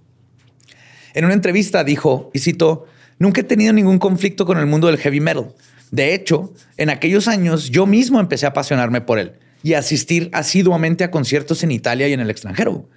[1.15, 2.87] En una entrevista dijo, y citó,
[3.19, 5.55] nunca he tenido ningún conflicto con el mundo del heavy metal.
[5.91, 10.31] De hecho, en aquellos años yo mismo empecé a apasionarme por él y a asistir
[10.33, 12.89] asiduamente a conciertos en Italia y en el extranjero.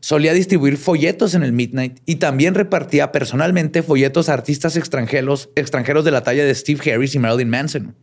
[0.00, 6.04] Solía distribuir folletos en el Midnight y también repartía personalmente folletos a artistas extranjeros, extranjeros
[6.04, 7.96] de la talla de Steve Harris y Marilyn Manson.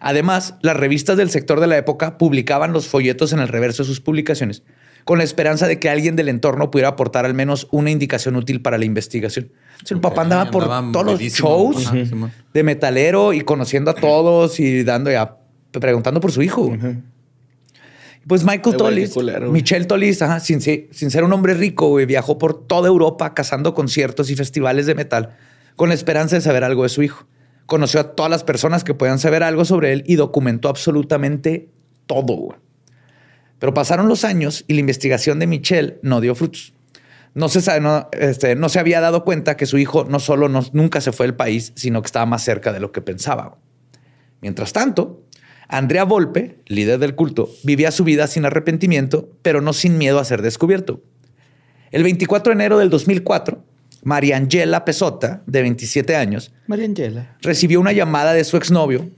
[0.00, 3.88] Además, las revistas del sector de la época publicaban los folletos en el reverso de
[3.88, 4.62] sus publicaciones,
[5.04, 8.60] con la esperanza de que alguien del entorno pudiera aportar al menos una indicación útil
[8.62, 9.50] para la investigación.
[9.90, 11.76] el papá andaba por todos los shows
[12.54, 15.36] de metalero y conociendo a todos y dando ya
[15.72, 16.70] preguntando por su hijo.
[18.26, 19.52] Pues Michael Ay, güey, Tolis, qué culero, güey.
[19.52, 23.32] Michelle Tolis, ajá, sin, ser- sin ser un hombre rico, güey, viajó por toda Europa
[23.32, 25.36] cazando conciertos y festivales de metal
[25.76, 27.26] con la esperanza de saber algo de su hijo.
[27.68, 31.68] Conoció a todas las personas que podían saber algo sobre él y documentó absolutamente
[32.06, 32.56] todo.
[33.58, 36.72] Pero pasaron los años y la investigación de Michelle no dio frutos.
[37.34, 40.64] No se, sabe- este, no se había dado cuenta que su hijo no solo no-
[40.72, 43.58] nunca se fue del país, sino que estaba más cerca de lo que pensaba.
[44.40, 45.24] Mientras tanto,
[45.68, 50.24] Andrea Volpe, líder del culto, vivía su vida sin arrepentimiento, pero no sin miedo a
[50.24, 51.02] ser descubierto.
[51.90, 53.62] El 24 de enero del 2004,
[54.02, 57.36] Mariangela Pesota, de 27 años, María Angela.
[57.42, 59.10] recibió una llamada de su exnovio,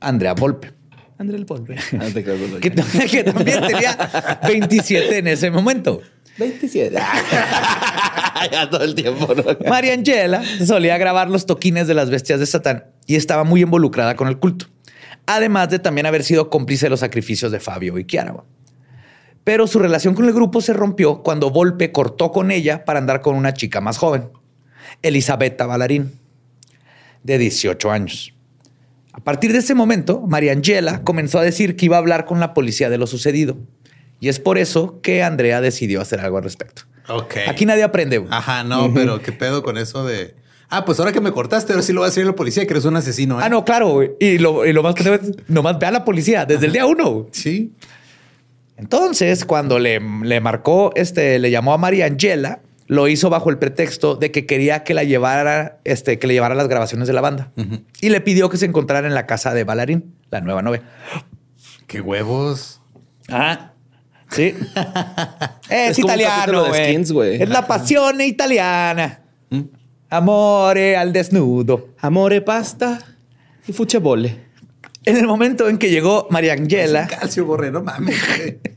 [0.00, 0.72] Andrea Volpe,
[1.18, 1.76] André el Polve.
[2.00, 2.24] Ah, que,
[3.10, 6.00] que también tenía 27 en ese momento.
[6.38, 6.96] 27.
[8.52, 9.44] ya todo el tiempo, ¿no?
[9.68, 14.26] Mariangela solía grabar los toquines de las bestias de Satán y estaba muy involucrada con
[14.26, 14.66] el culto.
[15.26, 18.34] Además de también haber sido cómplice de los sacrificios de Fabio y Kiara.
[19.44, 23.20] Pero su relación con el grupo se rompió cuando Volpe cortó con ella para andar
[23.20, 24.28] con una chica más joven,
[25.02, 26.12] Elisabetta Ballarín,
[27.22, 28.34] de 18 años.
[29.12, 32.52] A partir de ese momento, Mariangela comenzó a decir que iba a hablar con la
[32.54, 33.56] policía de lo sucedido.
[34.18, 36.82] Y es por eso que Andrea decidió hacer algo al respecto.
[37.08, 37.34] Ok.
[37.48, 38.18] Aquí nadie aprende.
[38.18, 38.32] güey.
[38.32, 40.34] Ajá, no, pero qué pedo con eso de.
[40.70, 42.66] Ah, pues ahora que me cortaste, ahora sí lo va a decir a la policía
[42.66, 43.38] que eres un asesino.
[43.38, 43.42] ¿eh?
[43.44, 43.90] Ah, no, claro.
[43.90, 44.12] güey.
[44.18, 46.86] Y lo, y lo más que debe- nomás ve a la policía desde el día
[46.86, 47.10] uno.
[47.10, 47.26] güey.
[47.32, 47.72] Sí.
[48.76, 53.58] Entonces, cuando le, le marcó, este, le llamó a María Angela, lo hizo bajo el
[53.58, 57.20] pretexto de que quería que la llevara, este, que le llevara las grabaciones de la
[57.20, 57.52] banda.
[58.00, 60.82] Y le pidió que se encontrara en la casa de Balarín, la nueva novia.
[61.86, 62.80] Qué huevos.
[63.28, 63.72] Ah,
[64.30, 64.54] sí.
[65.70, 67.42] es, Es italiano, güey.
[67.42, 69.20] Es la pasión italiana.
[70.10, 71.88] Amore al desnudo.
[72.00, 72.98] Amore, pasta
[73.66, 74.44] y fuchebole.
[75.06, 78.16] En el momento en que llegó María Angela, Calcio, borre, no mames.
[78.36, 78.58] güey.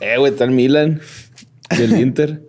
[0.00, 1.00] Eh, güey, está el Milan
[1.76, 2.40] y el Inter.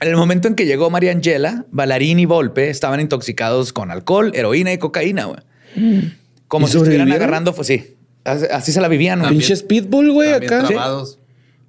[0.00, 4.32] En el momento en que llegó María Angela, Ballarín y Volpe estaban intoxicados con alcohol,
[4.34, 5.40] heroína y cocaína, güey.
[6.48, 7.96] Como ¿Y si estuvieran agarrando, pues sí.
[8.24, 9.30] Así, se la vivían, güey.
[9.30, 10.64] Pinches pitbull, güey, acá.
[10.64, 11.19] trabados.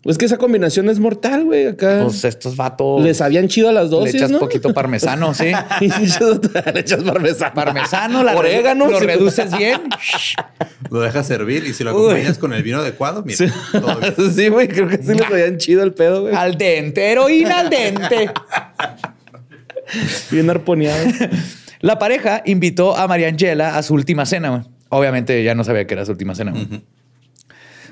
[0.04, 2.02] Es que esa combinación es mortal, güey, acá.
[2.04, 3.04] Pues estos vatos.
[3.04, 4.40] Les habían chido a las le dosis, echas ¿no?
[4.40, 5.52] poquito parmesano, sí.
[5.80, 7.54] le echas parmesano.
[7.54, 8.88] Parmesano, la Orégano.
[8.90, 9.80] Lo reduces bien.
[10.90, 12.12] Lo dejas servir y si lo Uy.
[12.12, 13.38] acompañas con el vino adecuado, mira.
[13.38, 13.46] Sí.
[13.72, 14.14] todo bien.
[14.36, 16.36] Sí, güey, creo que sí les habían chido el pedo, güey.
[16.36, 18.32] al dente, heroína al dente.
[20.32, 21.06] Bien arponeado.
[21.80, 24.50] La pareja invitó a María Angela a su última cena.
[24.50, 24.62] güey.
[24.90, 26.52] Obviamente ya no sabía que era su última cena.
[26.52, 26.84] güey.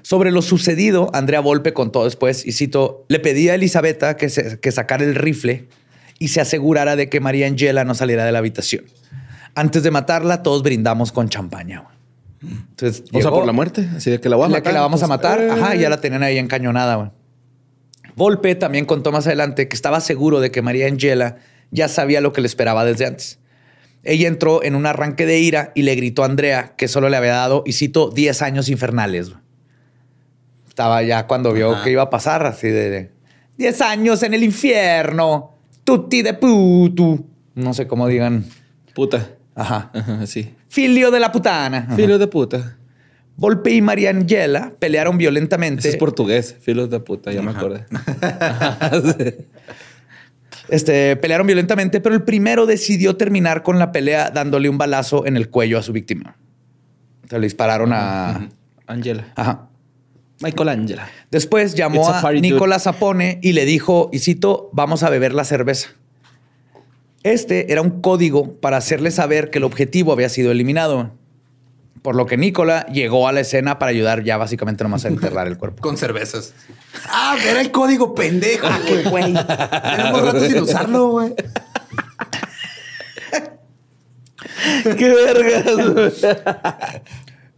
[0.09, 4.59] Sobre lo sucedido, Andrea Volpe contó después, y cito, le pedí a Elisabetta que, se-
[4.59, 5.67] que sacara el rifle
[6.17, 8.85] y se asegurara de que María Angela no saliera de la habitación.
[9.53, 11.83] Antes de matarla, todos brindamos con champaña.
[12.41, 13.87] Entonces, O sea, por la muerte.
[13.95, 14.63] Así de que la voy a la matar.
[14.63, 15.41] que la vamos a matar.
[15.41, 16.95] eh, Ajá, ya la tenían ahí encañonada.
[16.95, 17.09] güey.
[18.15, 21.37] Volpe también contó más adelante que estaba seguro de que María Angela
[21.69, 23.37] ya sabía lo que le esperaba desde antes.
[24.03, 27.17] Ella entró en un arranque de ira y le gritó a Andrea que solo le
[27.17, 29.29] había dado, y cito, 10 años infernales.
[29.29, 29.41] güey.
[30.79, 31.83] Estaba ya cuando vio Ajá.
[31.83, 33.11] que iba a pasar, así de, de
[33.57, 37.27] 10 años en el infierno, tutti de putu.
[37.55, 38.45] No sé cómo digan.
[38.95, 39.27] Puta.
[39.55, 39.91] Ajá.
[39.93, 40.55] Ajá, sí.
[40.69, 41.79] Filio de la putana.
[41.79, 41.97] Ajá.
[41.97, 42.77] Filo de puta.
[43.35, 45.89] Volpe y María Angela pelearon violentamente.
[45.89, 46.55] Es portugués.
[46.61, 47.83] Filos de puta, ya me acordé.
[50.69, 55.35] Este, pelearon violentamente, pero el primero decidió terminar con la pelea dándole un balazo en
[55.35, 56.37] el cuello a su víctima.
[57.27, 58.47] Se le dispararon a...
[58.85, 59.33] Angela.
[59.35, 59.68] Ajá.
[60.41, 61.09] Michael Angela.
[61.31, 62.31] Después llamó It's a.
[62.31, 65.89] Nicolás Zapone y le dijo, y cito, vamos a beber la cerveza.
[67.23, 71.11] Este era un código para hacerle saber que el objetivo había sido eliminado.
[72.01, 75.47] Por lo que Nicola llegó a la escena para ayudar ya básicamente nomás a enterrar
[75.47, 75.81] el cuerpo.
[75.81, 76.53] Con cervezas.
[77.09, 78.67] Ah, era el código pendejo.
[79.09, 79.33] güey.
[79.33, 81.35] Tenemos rato sin usarlo, güey.
[84.97, 86.21] ¡Qué vergas!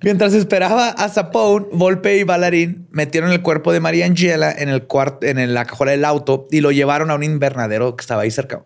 [0.04, 4.84] Mientras esperaba a Zapone, Volpe y Ballarín metieron el cuerpo de María Angela en, el
[4.84, 8.32] cuarto, en la cajuela del auto y lo llevaron a un invernadero que estaba ahí
[8.32, 8.64] cerca.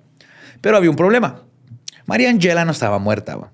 [0.62, 1.44] Pero había un problema.
[2.06, 3.36] María Angela no estaba muerta.
[3.36, 3.50] güey.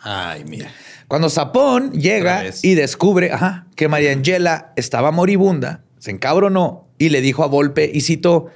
[0.00, 0.70] Ay, mira.
[1.06, 7.20] Cuando Zapón llega y descubre ajá, que María Angela estaba moribunda, se encabronó y le
[7.20, 8.46] dijo a Volpe, y citó,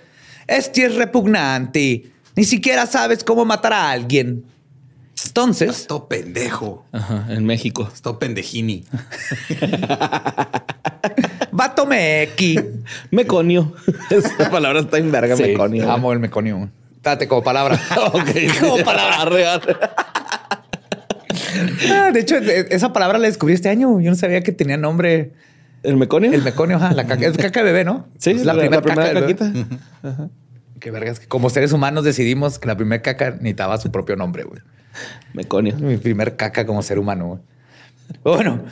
[0.47, 4.45] este es repugnante, ni siquiera sabes cómo matar a alguien.
[5.37, 6.87] Entonces, Esto pendejo.
[6.93, 7.91] Ajá, en México.
[7.93, 8.85] Esto pendejini.
[11.51, 12.57] vato mequi.
[13.11, 13.73] Meconio.
[14.11, 15.91] Esa palabra está en verga, Sí, meconio.
[15.91, 16.71] amo el meconio.
[16.95, 17.81] Espérate, como palabra.
[18.61, 19.23] Como palabra.
[19.23, 19.45] arre.
[21.93, 24.01] Ah, de hecho, e- esa palabra la descubrí este año.
[24.01, 25.33] Yo no sabía que tenía nombre.
[25.83, 26.33] ¿El meconio?
[26.33, 28.07] El meconio, ajá, la caca, es caca de bebé, ¿no?
[28.19, 29.37] Sí, Es la, primera primera caca del bebé.
[29.37, 30.29] caquita.
[30.81, 34.45] Qué vergas, que como seres humanos decidimos que la primera caca necesitaba su propio nombre,
[34.45, 34.61] güey.
[35.33, 35.77] Meconio.
[35.77, 37.27] Mi primer caca como ser humano.
[37.27, 37.41] güey.
[38.23, 38.65] Bueno,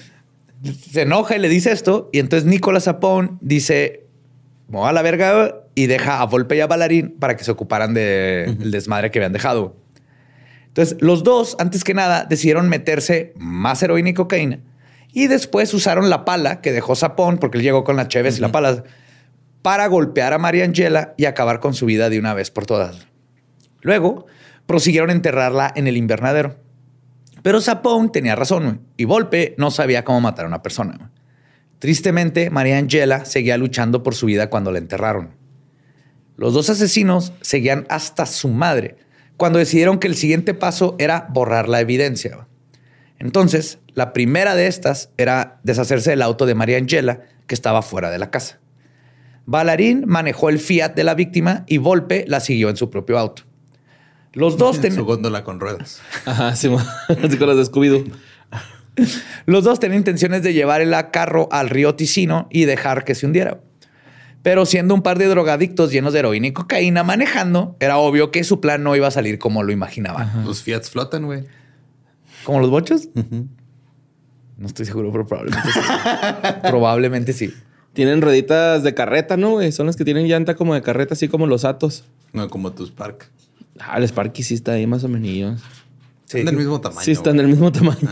[0.91, 2.09] se enoja y le dice esto.
[2.13, 4.07] Y entonces Nicolás Sapón dice:
[4.69, 7.51] Me voy a la verga y deja a Volpe y a Balarín para que se
[7.51, 9.77] ocuparan del desmadre que habían dejado.
[10.69, 14.61] Entonces, los dos, antes que nada, decidieron meterse más heroína y cocaína.
[15.13, 18.41] Y después usaron la pala que dejó Sapón, porque él llegó con las cheves y
[18.41, 18.85] la pala,
[19.61, 23.07] para golpear a María Angela y acabar con su vida de una vez por todas.
[23.83, 24.27] Luego,
[24.67, 26.57] prosiguieron a enterrarla en el invernadero.
[27.43, 31.11] Pero Sapón tenía razón y Volpe no sabía cómo matar a una persona.
[31.79, 35.31] Tristemente, María Angela seguía luchando por su vida cuando la enterraron.
[36.37, 38.97] Los dos asesinos seguían hasta su madre
[39.37, 42.47] cuando decidieron que el siguiente paso era borrar la evidencia.
[43.19, 48.11] Entonces, la primera de estas era deshacerse del auto de María Angela que estaba fuera
[48.11, 48.61] de la casa.
[49.45, 53.43] Balarín manejó el Fiat de la víctima y Volpe la siguió en su propio auto.
[54.33, 56.01] Los dos, ten- Su góndola con ruedas.
[56.25, 56.79] Ajá, sí, con
[57.49, 58.13] los de Scooby-Doo.
[59.47, 63.27] los dos tenían intenciones de llevar el carro al río Ticino y dejar que se
[63.27, 63.61] hundiera.
[64.43, 68.43] Pero siendo un par de drogadictos llenos de heroína y cocaína manejando, era obvio que
[68.43, 70.45] su plan no iba a salir como lo imaginaban.
[70.45, 71.45] Los Fiats flotan, güey.
[72.45, 73.09] ¿Como los bochos?
[73.15, 75.81] No estoy seguro, pero probablemente sí.
[76.63, 77.55] probablemente sí.
[77.93, 79.71] Tienen rueditas de carreta, ¿no, güey?
[79.71, 82.05] Son las que tienen llanta como de carreta, así como los Atos.
[82.33, 83.29] No como tus Spark.
[83.87, 85.61] Ah, el Sparky sí está ahí más o menos.
[86.27, 86.39] Sí.
[86.39, 87.03] Son del mismo tamaño.
[87.03, 87.47] Sí, están güey.
[87.47, 88.09] del mismo tamaño.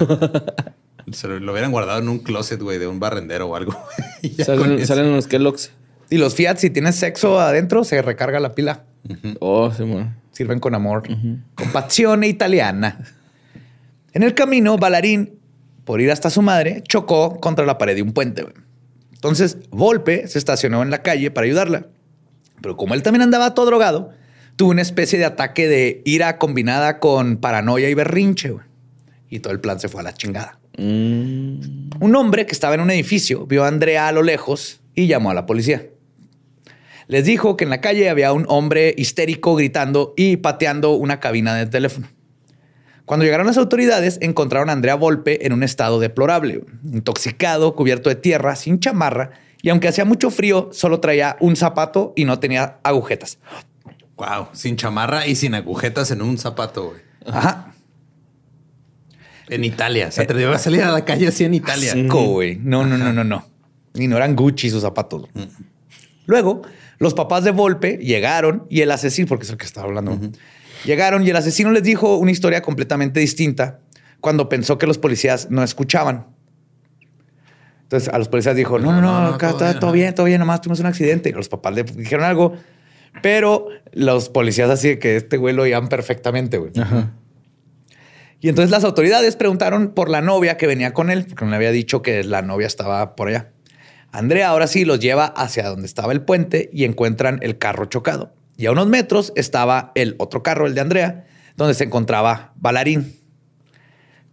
[1.13, 3.77] Se lo, lo hubieran guardado en un closet, güey, de un barrendero o algo.
[4.45, 5.73] Salen, salen los Kellogg's.
[6.11, 8.85] Y los Fiat, si tienes sexo adentro, se recarga la pila.
[9.39, 10.13] Oh, sí, mo.
[10.33, 11.05] Sirven con amor,
[11.55, 13.05] con pasión italiana.
[14.13, 15.39] En el camino, Balarín,
[15.85, 18.45] por ir hasta su madre, chocó contra la pared de un puente.
[19.13, 21.87] Entonces, Volpe se estacionó en la calle para ayudarla.
[22.61, 24.11] Pero como él también andaba todo drogado,
[24.61, 28.51] tuvo una especie de ataque de ira combinada con paranoia y berrinche.
[28.51, 28.67] güey.
[29.31, 30.59] Y todo el plan se fue a la chingada.
[30.77, 31.93] Mm.
[31.99, 35.31] Un hombre que estaba en un edificio vio a Andrea a lo lejos y llamó
[35.31, 35.87] a la policía.
[37.07, 41.55] Les dijo que en la calle había un hombre histérico gritando y pateando una cabina
[41.55, 42.09] de teléfono.
[43.07, 48.17] Cuando llegaron las autoridades, encontraron a Andrea Volpe en un estado deplorable, intoxicado, cubierto de
[48.17, 49.31] tierra, sin chamarra,
[49.63, 53.39] y aunque hacía mucho frío, solo traía un zapato y no tenía agujetas.
[54.21, 57.01] Wow, sin chamarra y sin agujetas en un zapato, güey.
[57.25, 57.73] Ajá.
[59.49, 60.11] En Italia.
[60.11, 61.95] Se atrevió a salir a la calle así en Italia.
[61.95, 62.57] Asco, güey.
[62.63, 63.47] No, no, no, no, no.
[63.95, 65.27] Y no eran Gucci sus zapatos.
[66.27, 66.61] Luego,
[66.99, 70.21] los papás de Volpe llegaron y el asesino, porque es el que estaba hablando,
[70.85, 73.81] llegaron y el asesino les dijo una historia completamente distinta
[74.21, 76.27] cuando pensó que los policías no escuchaban.
[77.85, 79.93] Entonces a los policías dijo, no, no, no, No, no, acá todo está bien, todo
[79.93, 81.31] bien, todo bien, nomás tuvimos un accidente.
[81.31, 82.55] Y los papás le dijeron algo,
[83.23, 86.73] pero los policías así de que este güey lo oían perfectamente, güey.
[88.41, 91.57] Y entonces las autoridades preguntaron por la novia que venía con él, porque no le
[91.57, 93.51] había dicho que la novia estaba por allá.
[94.13, 98.33] Andrea ahora sí los lleva hacia donde estaba el puente y encuentran el carro chocado.
[98.57, 103.15] Y a unos metros estaba el otro carro, el de Andrea, donde se encontraba Balarín.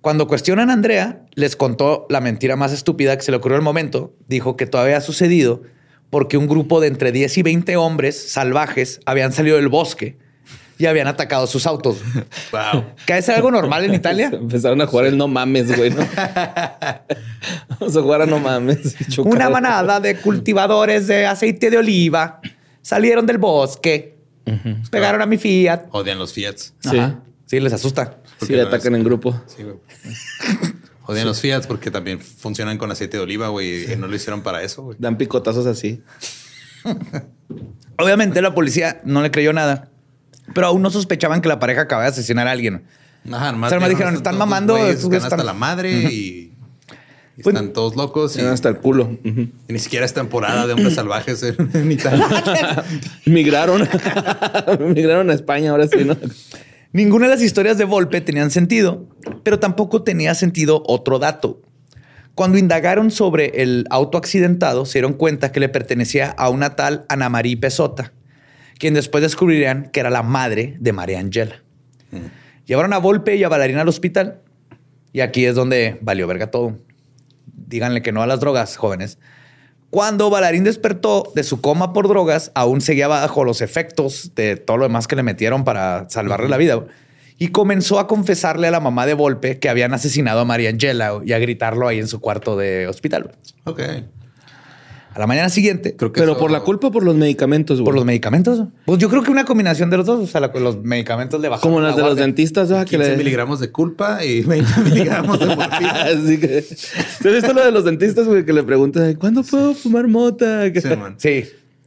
[0.02, 3.64] Cuando cuestionan a Andrea, les contó la mentira más estúpida que se le ocurrió al
[3.64, 4.16] momento.
[4.28, 5.64] Dijo que todo había sucedido
[6.10, 10.18] porque un grupo de entre 10 y 20 hombres salvajes habían salido del bosque
[10.80, 11.98] y habían atacado sus autos.
[12.52, 12.86] Wow.
[13.06, 14.30] ¿Que es algo normal en Italia?
[14.34, 15.98] Empezaron a jugar el no mames, güey, ¿no?
[17.80, 18.96] Vamos a jugar a no mames.
[19.10, 19.34] Chocar.
[19.34, 22.40] Una manada de cultivadores de aceite de oliva
[22.82, 24.16] salieron del bosque,
[24.90, 25.88] pegaron a mi Fiat.
[25.92, 26.74] Odian los Fiats.
[26.80, 26.98] Sí.
[26.98, 27.20] Ajá.
[27.46, 28.18] Sí, les asusta.
[28.42, 29.42] Sí, le no atacan es- en grupo.
[29.48, 29.76] Sí, güey.
[31.08, 33.92] Odian los Fiats porque también funcionan con aceite de oliva, güey.
[33.92, 34.98] Y no lo hicieron para eso, güey.
[35.00, 36.02] Dan picotazos así.
[37.98, 39.90] Obviamente la policía no le creyó nada,
[40.54, 42.84] pero aún no sospechaban que la pareja acababa de asesinar a alguien.
[43.32, 46.54] Ajá, nomás O sea, nomás dijeron, están mamando, están hasta están- la madre y,
[47.38, 48.38] y Pues- están todos locos.
[48.38, 49.18] Y, hasta el culo.
[49.24, 52.28] Y ni siquiera es temporada de hombres salvajes en, en Italia.
[53.26, 53.88] Migraron.
[54.80, 56.16] Migraron a España, ahora sí, ¿no?
[56.94, 59.08] Ninguna de las historias de Volpe tenían sentido,
[59.44, 61.62] pero tampoco tenía sentido otro dato.
[62.34, 67.06] Cuando indagaron sobre el auto accidentado, se dieron cuenta que le pertenecía a una tal
[67.10, 68.14] Ana María Pesota,
[68.78, 71.64] quien después descubrirían que era la madre de María Angela.
[72.66, 74.42] Llevaron a Volpe y a Bailarina al hospital.
[75.14, 76.78] Y aquí es donde valió verga todo.
[77.46, 79.18] Díganle que no a las drogas, jóvenes.
[79.90, 84.78] Cuando Balarín despertó de su coma por drogas, aún seguía bajo los efectos de todo
[84.78, 86.84] lo demás que le metieron para salvarle la vida.
[87.40, 91.22] Y comenzó a confesarle a la mamá de Volpe que habían asesinado a María Angela
[91.24, 93.36] y a gritarlo ahí en su cuarto de hospital.
[93.64, 93.82] ok.
[95.18, 97.80] A la mañana siguiente, Creo que Pero eso- por la culpa o por los medicamentos,
[97.80, 97.86] güey.
[97.86, 98.68] por los medicamentos.
[98.86, 100.20] Pues yo creo que una combinación de los dos.
[100.24, 101.72] O sea, la- los medicamentos le bajaron.
[101.72, 102.86] Como las la de los dentistas, ¿verdad?
[102.86, 103.18] Que 15 le...
[103.18, 106.04] miligramos de culpa y 20 miligramos de morfina.
[106.04, 106.48] Así que...
[107.22, 108.46] ¿Te has visto lo de los dentistas, güey?
[108.46, 110.66] Que le preguntan, ¿cuándo puedo fumar mota?
[110.72, 111.16] Sí, man.
[111.18, 111.46] Sí.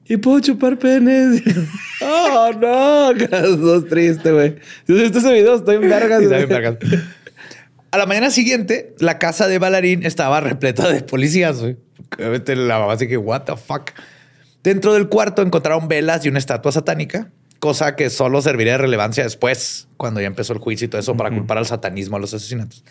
[0.08, 1.40] ¿Y puedo chupar penes?
[2.02, 3.12] ¡Oh, no!
[3.58, 4.56] Sos triste, güey.
[4.84, 6.20] Si has visto ese video, estoy en vergas,
[7.92, 11.60] A la mañana siguiente, la casa de Bailarín estaba repleta de policías.
[12.18, 13.90] La mamá así que, what the fuck.
[14.62, 19.24] Dentro del cuarto encontraron velas y una estatua satánica, cosa que solo serviría de relevancia
[19.24, 22.32] después, cuando ya empezó el juicio y todo eso, para culpar al satanismo a los
[22.34, 22.84] asesinatos.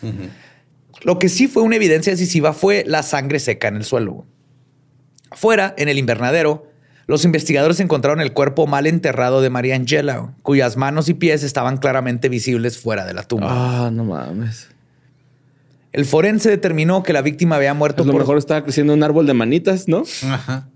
[1.02, 4.12] Lo que sí fue una evidencia decisiva fue la sangre seca en el suelo.
[4.12, 4.28] güey.
[5.30, 6.66] Afuera, en el invernadero,
[7.06, 11.76] los investigadores encontraron el cuerpo mal enterrado de María Angela, cuyas manos y pies estaban
[11.78, 13.48] claramente visibles fuera de la tumba.
[13.50, 14.68] Ah, no mames.
[15.92, 19.02] El forense determinó que la víctima había muerto A lo por mejor estaba creciendo un
[19.02, 20.04] árbol de manitas, ¿no?
[20.24, 20.68] Ajá.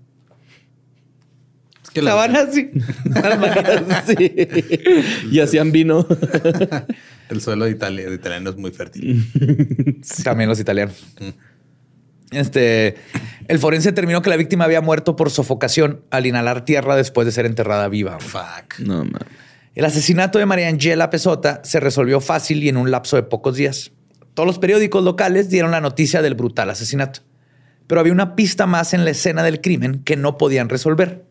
[1.83, 2.69] Es que la van así.
[4.17, 4.47] sí.
[5.31, 6.05] Y hacían vino.
[7.29, 9.25] el suelo de Italia, de italiano es muy fértil.
[10.23, 11.01] También los italianos.
[12.31, 12.95] Este,
[13.47, 17.31] el forense determinó que la víctima había muerto por sofocación al inhalar tierra después de
[17.31, 18.19] ser enterrada viva.
[18.19, 18.79] Fuck.
[18.79, 19.21] No mames.
[19.75, 23.57] El asesinato de María Angela Pesota se resolvió fácil y en un lapso de pocos
[23.57, 23.91] días.
[24.35, 27.21] Todos los periódicos locales dieron la noticia del brutal asesinato.
[27.87, 31.25] Pero había una pista más en la escena del crimen que no podían resolver.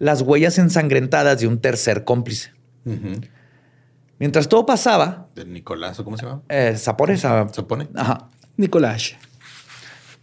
[0.00, 2.52] Las huellas ensangrentadas de un tercer cómplice.
[4.18, 6.42] Mientras todo pasaba, De Nicolás, ¿o cómo se llama?
[6.48, 7.88] eh, Zapores, ah, ¿Se pone?
[7.94, 8.28] Ajá.
[8.56, 9.14] Nicolás.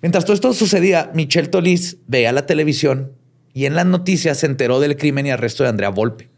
[0.02, 3.12] Mientras todo esto sucedía, Michelle Tolis veía la televisión
[3.54, 6.30] y en las noticias se enteró del crimen y arresto de Andrea Volpe.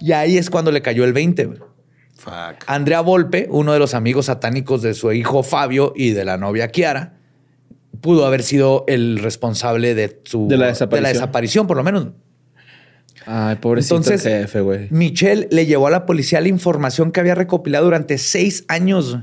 [0.00, 1.50] Y ahí es cuando le cayó el 20.
[2.24, 2.64] Fuck.
[2.66, 6.68] Andrea Volpe, uno de los amigos satánicos de su hijo Fabio y de la novia
[6.68, 7.18] Kiara,
[8.00, 11.12] pudo haber sido el responsable de su De la desaparición.
[11.12, 12.08] desaparición, por lo menos.
[13.26, 14.88] Ay, pobrecito Entonces- jefe, güey.
[14.90, 19.18] Michelle le llevó a la policía la información que había recopilado durante seis años.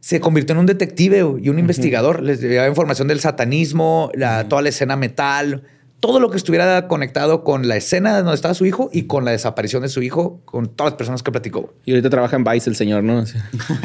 [0.00, 2.22] Se convirtió en un detective y un investigador.
[2.22, 5.64] Les llevaba información del satanismo, la- toda la escena metal,
[6.00, 9.32] todo lo que estuviera conectado con la escena donde estaba su hijo y con la
[9.32, 11.74] desaparición de su hijo, con todas las personas que platicó.
[11.84, 13.24] Y ahorita trabaja en Vice el señor, ¿no?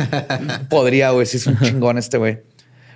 [0.69, 2.41] Podría, güey, si es un chingón este güey.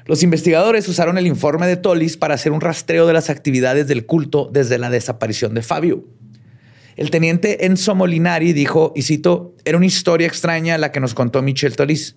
[0.05, 4.05] Los investigadores usaron el informe de Tolis para hacer un rastreo de las actividades del
[4.05, 6.05] culto desde la desaparición de Fabio.
[6.95, 11.41] El teniente Enzo Molinari dijo, y cito, era una historia extraña la que nos contó
[11.41, 12.15] Michel Tolis,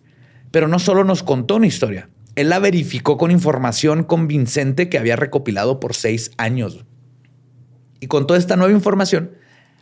[0.50, 5.16] pero no solo nos contó una historia, él la verificó con información convincente que había
[5.16, 6.84] recopilado por seis años.
[8.00, 9.32] Y con toda esta nueva información,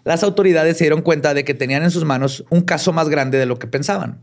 [0.04, 3.38] las autoridades se dieron cuenta de que tenían en sus manos un caso más grande
[3.38, 4.20] de lo que pensaban.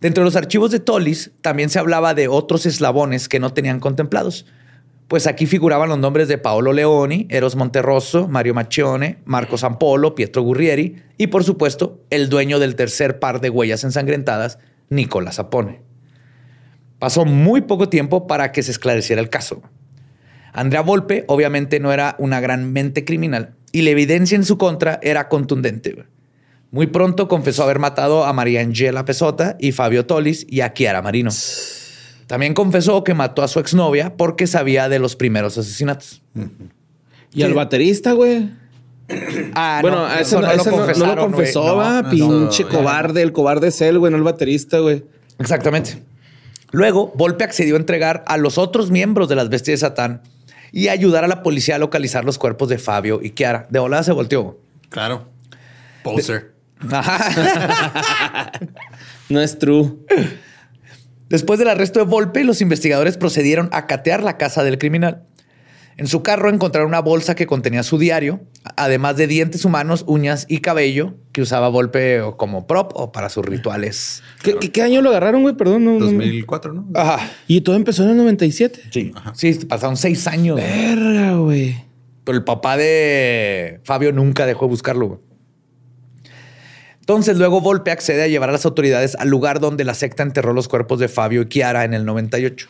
[0.00, 3.80] Dentro de los archivos de Tolis también se hablaba de otros eslabones que no tenían
[3.80, 4.46] contemplados.
[5.08, 10.42] Pues aquí figuraban los nombres de Paolo Leoni, Eros Monterroso, Mario Macchione, Marco Sampolo, Pietro
[10.42, 14.58] Gurrieri y, por supuesto, el dueño del tercer par de huellas ensangrentadas,
[14.90, 15.80] Nicola Sapone.
[16.98, 19.62] Pasó muy poco tiempo para que se esclareciera el caso.
[20.52, 24.98] Andrea Volpe obviamente no era una gran mente criminal y la evidencia en su contra
[25.02, 26.04] era contundente.
[26.70, 31.00] Muy pronto confesó haber matado a María Angela Pesota y Fabio Tolis y a Chiara
[31.02, 31.30] Marino.
[32.26, 36.20] También confesó que mató a su exnovia porque sabía de los primeros asesinatos.
[37.32, 38.50] Y al baterista, güey.
[39.54, 42.02] Ah, bueno, no, a ese eso no, ese no- no lo confesó, No, va.
[42.02, 45.04] no, pinche no, cobarde, el cobarde es él, güey, no el baterista, güey.
[45.38, 46.02] Exactamente.
[46.70, 50.20] Luego, Volpe accedió a entregar a los otros miembros de las bestias de Satán
[50.72, 53.66] y ayudar a la policía a localizar los cuerpos de Fabio y Chiara.
[53.70, 54.58] De volada se volteó.
[54.88, 55.28] Claro.
[56.02, 56.54] Poser.
[59.28, 59.92] No es true.
[61.28, 65.24] Después del arresto de Volpe, los investigadores procedieron a catear la casa del criminal.
[65.98, 68.40] En su carro encontraron una bolsa que contenía su diario,
[68.76, 73.28] además de dientes humanos, uñas y cabello que usaba Volpe o como prop o para
[73.28, 74.22] sus rituales.
[74.42, 75.56] ¿Qué, qué- qué año lo agarraron, güey?
[75.56, 75.84] Perdón.
[75.84, 76.86] No, no- 2004, ¿no?
[76.94, 77.28] Ajá.
[77.48, 78.80] Y todo empezó en el 97.
[78.92, 80.54] Sí, sí, pasaron seis años.
[80.56, 81.74] Verga, güey.
[82.22, 85.06] Pero el papá de Fabio nunca dejó de buscarlo.
[85.08, 85.20] güey.
[87.00, 90.52] Entonces luego Volpe accede a llevar a las autoridades al lugar donde la secta enterró
[90.52, 92.68] los cuerpos de Fabio y Chiara en el 98.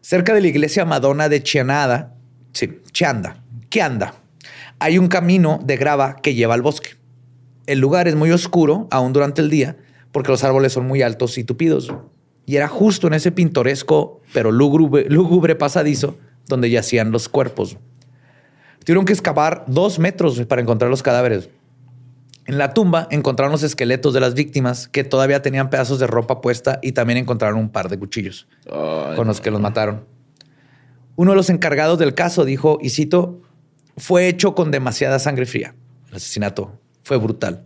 [0.00, 2.15] Cerca de la iglesia Madonna de Chianada,
[2.56, 4.14] sí, Chianda, Chianda,
[4.78, 6.90] hay un camino de grava que lleva al bosque.
[7.66, 9.76] El lugar es muy oscuro, aún durante el día,
[10.12, 11.92] porque los árboles son muy altos y tupidos.
[12.46, 17.76] Y era justo en ese pintoresco, pero lúgubre, lúgubre pasadizo, donde yacían los cuerpos.
[18.84, 21.50] Tuvieron que excavar dos metros para encontrar los cadáveres.
[22.46, 26.40] En la tumba encontraron los esqueletos de las víctimas que todavía tenían pedazos de ropa
[26.40, 30.15] puesta y también encontraron un par de cuchillos con los que los mataron.
[31.16, 33.40] Uno de los encargados del caso dijo, y cito,
[33.96, 35.74] fue hecho con demasiada sangre fría.
[36.10, 37.64] El asesinato fue brutal.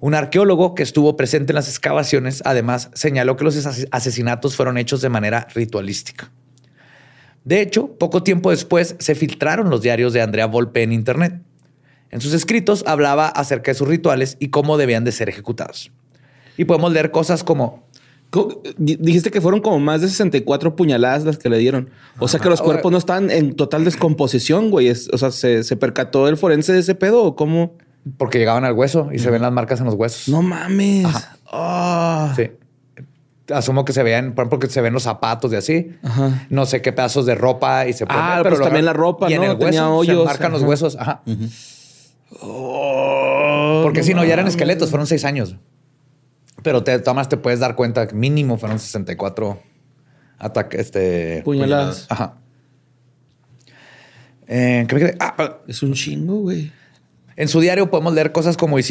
[0.00, 5.00] Un arqueólogo que estuvo presente en las excavaciones además señaló que los asesinatos fueron hechos
[5.00, 6.32] de manera ritualística.
[7.44, 11.40] De hecho, poco tiempo después se filtraron los diarios de Andrea Volpe en Internet.
[12.10, 15.92] En sus escritos hablaba acerca de sus rituales y cómo debían de ser ejecutados.
[16.56, 17.86] Y podemos leer cosas como
[18.78, 21.90] Dijiste que fueron como más de 64 puñaladas las que le dieron.
[22.18, 24.90] O sea que los cuerpos no están en total descomposición, güey.
[24.90, 27.74] o sea, ¿se, percató el forense de ese pedo o cómo?
[28.16, 30.28] Porque llegaban al hueso y se ven las marcas en los huesos.
[30.28, 31.06] No mames.
[31.52, 32.32] Ah.
[32.34, 32.50] Sí.
[33.52, 35.90] Asumo que se vean, por ejemplo, que se ven los zapatos de así.
[36.48, 39.34] No sé qué pedazos de ropa y se pueden Ah, pero también la ropa, y
[39.34, 39.44] ¿no?
[39.44, 40.20] En el Tenía hoyos.
[40.20, 40.96] Se marcan los huesos.
[40.98, 41.22] Ajá.
[42.40, 44.88] Oh, Porque si no, ya eran esqueletos.
[44.88, 45.56] Fueron seis años.
[46.62, 49.60] Pero te tomas, te puedes dar cuenta que mínimo fueron 64
[50.38, 51.42] ataques, este...
[51.44, 52.06] Puñaladas.
[52.08, 52.38] Ajá.
[54.46, 54.86] Eh,
[55.20, 56.70] ah, ah, es un chingo, güey.
[57.36, 58.82] En su diario podemos leer cosas como, y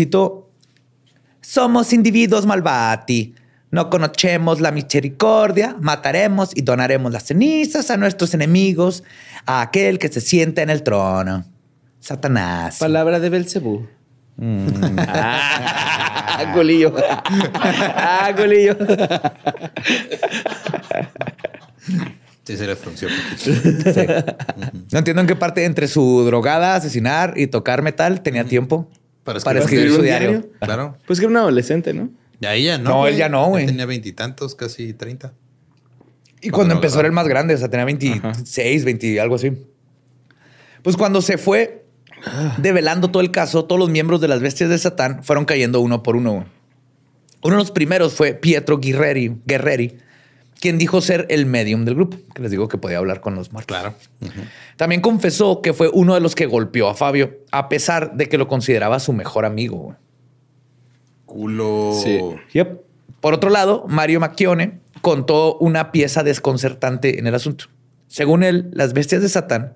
[1.41, 3.35] somos individuos malvati.
[3.71, 9.03] No conocemos la misericordia, mataremos y donaremos las cenizas a nuestros enemigos,
[9.45, 11.45] a aquel que se sienta en el trono.
[11.99, 12.79] Satanás.
[12.79, 13.87] Palabra de Belcebú.
[14.37, 14.67] Mm.
[16.47, 16.93] ah, culillo.
[17.55, 18.77] ah, culillo.
[22.43, 24.35] Sí, se le frunció poquito.
[24.91, 28.89] No entiendo en qué parte entre su drogada, asesinar y tocar metal tenía tiempo
[29.23, 30.49] para escribir, su diario.
[30.59, 30.97] Claro.
[31.05, 32.09] Pues que era un adolescente, ¿no?
[32.39, 32.89] Ya ella no.
[32.89, 33.67] No, él ya no, güey.
[33.67, 35.33] Tenía veintitantos, casi treinta.
[36.41, 39.51] Y cuando, empezó era el más grande, o sea, tenía 26, 20, algo así.
[40.81, 41.80] Pues cuando se fue,
[42.57, 46.03] Develando todo el caso, todos los miembros de las bestias de Satán fueron cayendo uno
[46.03, 46.45] por uno.
[47.43, 49.97] Uno de los primeros fue Pietro Guerreri, Guerreri
[50.61, 53.51] quien dijo ser el medium del grupo, que les digo que podía hablar con los
[53.51, 53.75] muertos.
[53.75, 53.95] Claro.
[54.77, 58.37] También confesó que fue uno de los que golpeó a Fabio, a pesar de que
[58.37, 59.95] lo consideraba su mejor amigo.
[61.25, 61.93] Culo.
[61.93, 62.19] Sí.
[63.19, 67.65] Por otro lado, Mario Macchione contó una pieza desconcertante en el asunto.
[68.07, 69.73] Según él, las bestias de Satán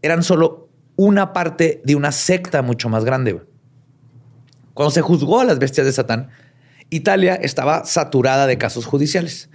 [0.00, 3.40] eran solo una parte de una secta mucho más grande.
[4.74, 6.30] Cuando se juzgó a las bestias de Satán,
[6.90, 9.48] Italia estaba saturada de casos judiciales,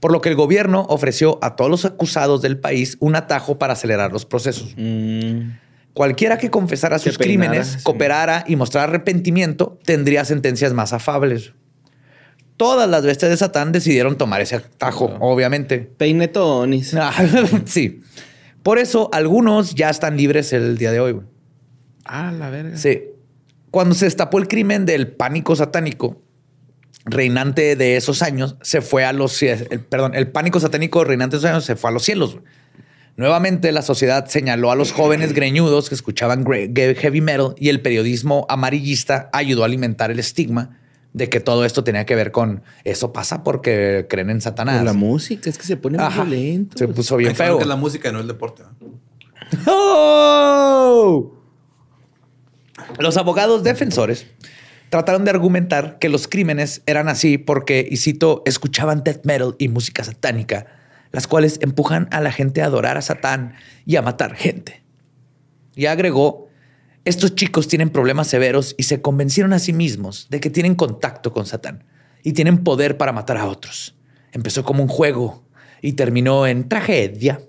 [0.00, 3.72] por lo que el gobierno ofreció a todos los acusados del país un atajo para
[3.72, 4.74] acelerar los procesos.
[4.76, 5.50] Mm.
[5.92, 11.52] Cualquiera que confesara sus crímenes, cooperara y mostrara arrepentimiento, tendría sentencias más afables.
[12.56, 15.78] Todas las bestias de Satán decidieron tomar ese atajo, obviamente.
[15.78, 16.96] Peinetonis.
[17.64, 18.02] sí.
[18.64, 21.20] Por eso algunos ya están libres el día de hoy.
[22.06, 22.78] Ah, la verga.
[22.78, 23.02] Sí.
[23.70, 26.22] Cuando se destapó el crimen del pánico satánico,
[27.04, 29.38] reinante de esos años, se fue a los
[29.90, 32.38] perdón, el pánico satánico reinante de esos años se fue a los cielos.
[33.18, 38.46] Nuevamente la sociedad señaló a los jóvenes greñudos que escuchaban heavy metal y el periodismo
[38.48, 40.80] amarillista ayudó a alimentar el estigma
[41.14, 44.84] de que todo esto tenía que ver con eso pasa porque creen en Satanás.
[44.84, 46.76] la música es que se pone muy violento.
[46.76, 47.56] Se puso bien feo.
[47.56, 48.64] Que la música no el deporte.
[49.66, 51.32] ¡Oh!
[52.98, 54.26] Los abogados defensores
[54.90, 59.68] trataron de argumentar que los crímenes eran así porque, y cito, escuchaban death metal y
[59.68, 60.66] música satánica,
[61.12, 63.54] las cuales empujan a la gente a adorar a Satán
[63.86, 64.82] y a matar gente.
[65.76, 66.48] Y agregó
[67.04, 71.32] estos chicos tienen problemas severos y se convencieron a sí mismos de que tienen contacto
[71.32, 71.84] con Satán
[72.22, 73.94] y tienen poder para matar a otros.
[74.32, 75.44] Empezó como un juego
[75.82, 77.40] y terminó en tragedia.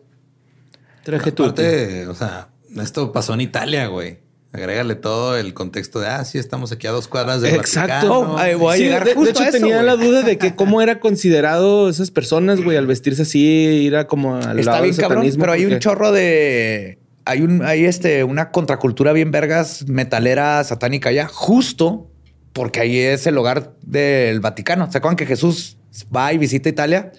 [1.04, 2.10] Tragedia.
[2.10, 2.50] O sea,
[2.82, 4.20] esto pasó en Italia, güey.
[4.52, 8.38] Agrégale todo el contexto de, ah, sí, estamos aquí a dos cuadras de Exacto.
[8.58, 12.62] voy a llegar de, hecho, tenía la duda de que cómo era considerado esas personas,
[12.62, 16.14] güey, al vestirse así, ir a como al Está bien, cabrón, pero hay un chorro
[16.14, 22.10] de hay, un, hay este, una contracultura bien vergas metalera satánica allá, justo
[22.54, 24.90] porque ahí es el hogar del Vaticano.
[24.92, 25.78] ¿Se acuerdan que Jesús
[26.16, 27.12] va y visita Italia?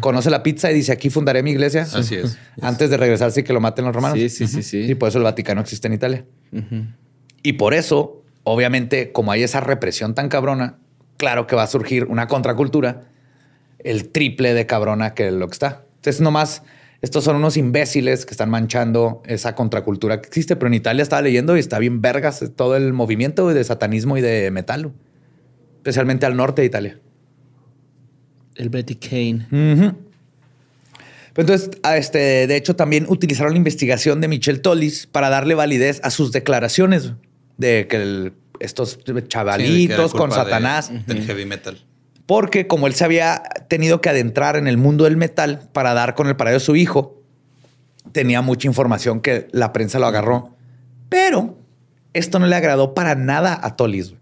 [0.00, 1.82] Conoce la pizza y dice aquí fundaré mi iglesia.
[1.82, 2.38] Así es.
[2.62, 4.18] Antes de regresarse y que lo maten los romanos.
[4.18, 4.78] Sí, sí, sí, sí.
[4.90, 6.24] Y por eso el Vaticano existe en Italia.
[7.42, 10.78] Y por eso, obviamente, como hay esa represión tan cabrona,
[11.16, 13.08] claro que va a surgir una contracultura
[13.80, 15.84] el triple de cabrona que lo que está.
[15.96, 16.62] Entonces, nomás
[17.02, 20.56] estos son unos imbéciles que están manchando esa contracultura que existe.
[20.56, 24.22] Pero en Italia estaba leyendo y está bien vergas todo el movimiento de satanismo y
[24.22, 24.92] de metal,
[25.76, 27.00] especialmente al norte de Italia.
[28.54, 29.94] El Betty Kane.
[31.36, 36.10] Entonces, este, de hecho, también utilizaron la investigación de Michel Tolis para darle validez a
[36.10, 37.12] sus declaraciones
[37.58, 40.90] de que estos chavalitos con Satanás.
[41.06, 41.78] del heavy metal
[42.26, 46.14] porque como él se había tenido que adentrar en el mundo del metal para dar
[46.14, 47.22] con el paraíso de su hijo,
[48.12, 50.56] tenía mucha información que la prensa lo agarró.
[51.08, 51.56] Pero
[52.12, 54.14] esto no le agradó para nada a Tolis.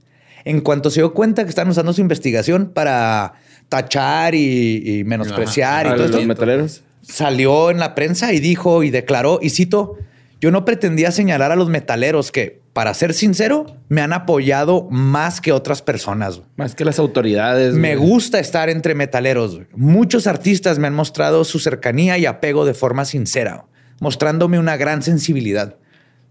[0.45, 3.35] En cuanto se dio cuenta que están usando su investigación para
[3.71, 6.83] tachar y, menospreciar y todo los metaleros.
[7.01, 9.97] Salió en la prensa y dijo y declaró, y cito,
[10.41, 15.41] yo no pretendía señalar a los metaleros que, para ser sincero, me han apoyado más
[15.41, 16.43] que otras personas.
[16.57, 17.73] Más que las autoridades.
[17.73, 19.61] Me gusta estar entre metaleros.
[19.77, 23.65] Muchos artistas me han mostrado su cercanía y apego de forma sincera,
[24.01, 25.77] mostrándome una gran sensibilidad.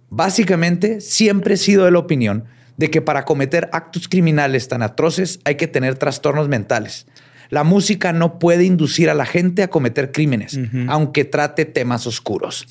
[0.10, 2.44] Básicamente, siempre he sido de la opinión
[2.76, 7.08] de que para cometer actos criminales tan atroces hay que tener trastornos mentales.
[7.52, 12.66] La música no puede inducir a la gente a cometer crímenes, aunque trate temas oscuros.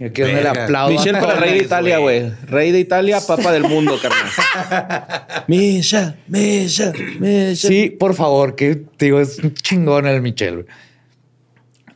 [0.00, 0.92] Aquí donde le aplaudo.
[0.92, 2.30] Michelle para rey de Italia, güey.
[2.46, 5.44] Rey de Italia, papa del mundo, carnal.
[5.48, 7.56] Michelle, Michelle, Michelle.
[7.56, 10.66] Sí, por favor, que digo, es un chingón el Michelle.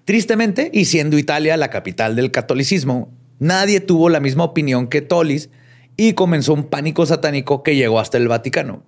[0.05, 5.51] Tristemente, y siendo Italia la capital del catolicismo, nadie tuvo la misma opinión que Tolis
[5.97, 8.83] y comenzó un pánico satánico que llegó hasta el Vaticano.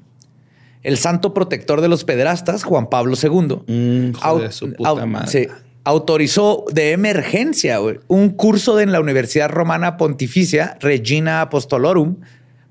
[0.83, 5.51] El santo protector de los pederastas, Juan Pablo II, mm, su puta madre
[5.85, 7.79] autorizó de emergencia
[8.09, 12.17] un curso en la Universidad Romana Pontificia Regina Apostolorum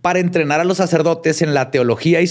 [0.02, 2.28] para entrenar a los sacerdotes en la teología y,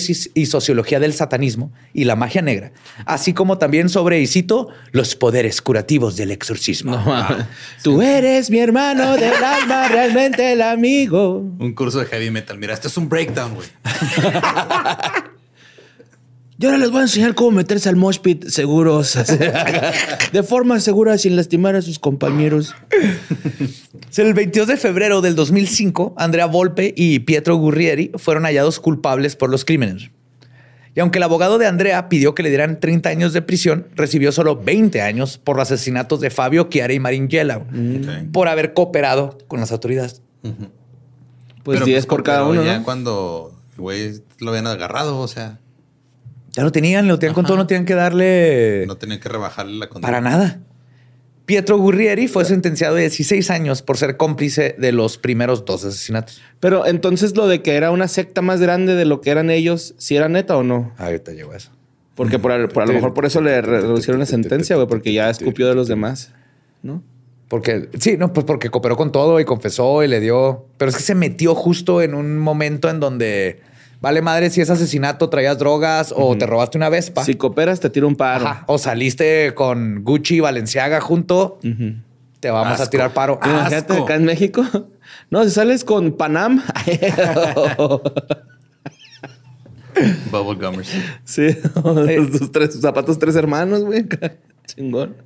[0.46, 2.72] sociología del satanismo y la magia negra,
[3.04, 6.98] así como también sobre, y cito, los poderes curativos del exorcismo.
[7.82, 11.38] Tú eres mi hermano del alma, realmente el amigo.
[11.58, 12.58] Un curso de heavy metal.
[12.58, 13.68] Mira, esto es un breakdown, güey.
[16.60, 19.16] Y ahora les voy a enseñar cómo meterse al mosh pit seguros,
[20.32, 22.74] de forma segura sin lastimar a sus compañeros.
[24.16, 29.50] El 22 de febrero del 2005, Andrea Volpe y Pietro Gurrieri fueron hallados culpables por
[29.50, 30.10] los crímenes.
[30.96, 34.32] Y aunque el abogado de Andrea pidió que le dieran 30 años de prisión, recibió
[34.32, 37.62] solo 20 años por los asesinatos de Fabio, Chiara y Maringela,
[38.32, 40.22] por haber cooperado con las autoridades.
[41.62, 42.64] Pues 10 pues, por cada uno.
[42.64, 45.60] Ya cuando el güey lo habían agarrado, o sea.
[46.58, 48.82] Ya lo tenían, lo tenían con todo, no tenían que darle.
[48.88, 50.08] No tenían que rebajarle la condena.
[50.08, 50.58] Para nada.
[51.46, 56.42] Pietro Gurrieri fue sentenciado a 16 años por ser cómplice de los primeros dos asesinatos.
[56.58, 59.94] Pero entonces lo de que era una secta más grande de lo que eran ellos,
[59.98, 60.92] ¿si era neta o no?
[60.98, 61.70] Ahorita llegó eso.
[62.16, 65.68] Porque por, a lo mejor por eso le reducieron la sentencia, güey, porque ya escupió
[65.68, 66.32] de los demás,
[66.82, 67.04] ¿no?
[67.46, 70.66] Porque, sí, no, pues porque cooperó con todo y confesó y le dio.
[70.76, 73.60] Pero es que se metió justo en un momento en donde
[74.00, 77.24] Vale madre si es asesinato, traías drogas o te robaste una Vespa.
[77.24, 78.48] Si cooperas, te tiro un paro.
[78.66, 81.58] O saliste con Gucci y Valenciaga junto,
[82.38, 83.40] te vamos a tirar paro.
[83.44, 84.64] Imagínate acá en México.
[85.30, 86.62] No, si sales con Panam.
[90.30, 90.90] Bubble Gummers.
[91.24, 91.48] Sí,
[92.38, 94.06] sus, tres, zapatos tres hermanos, güey.
[94.66, 95.16] Chingón.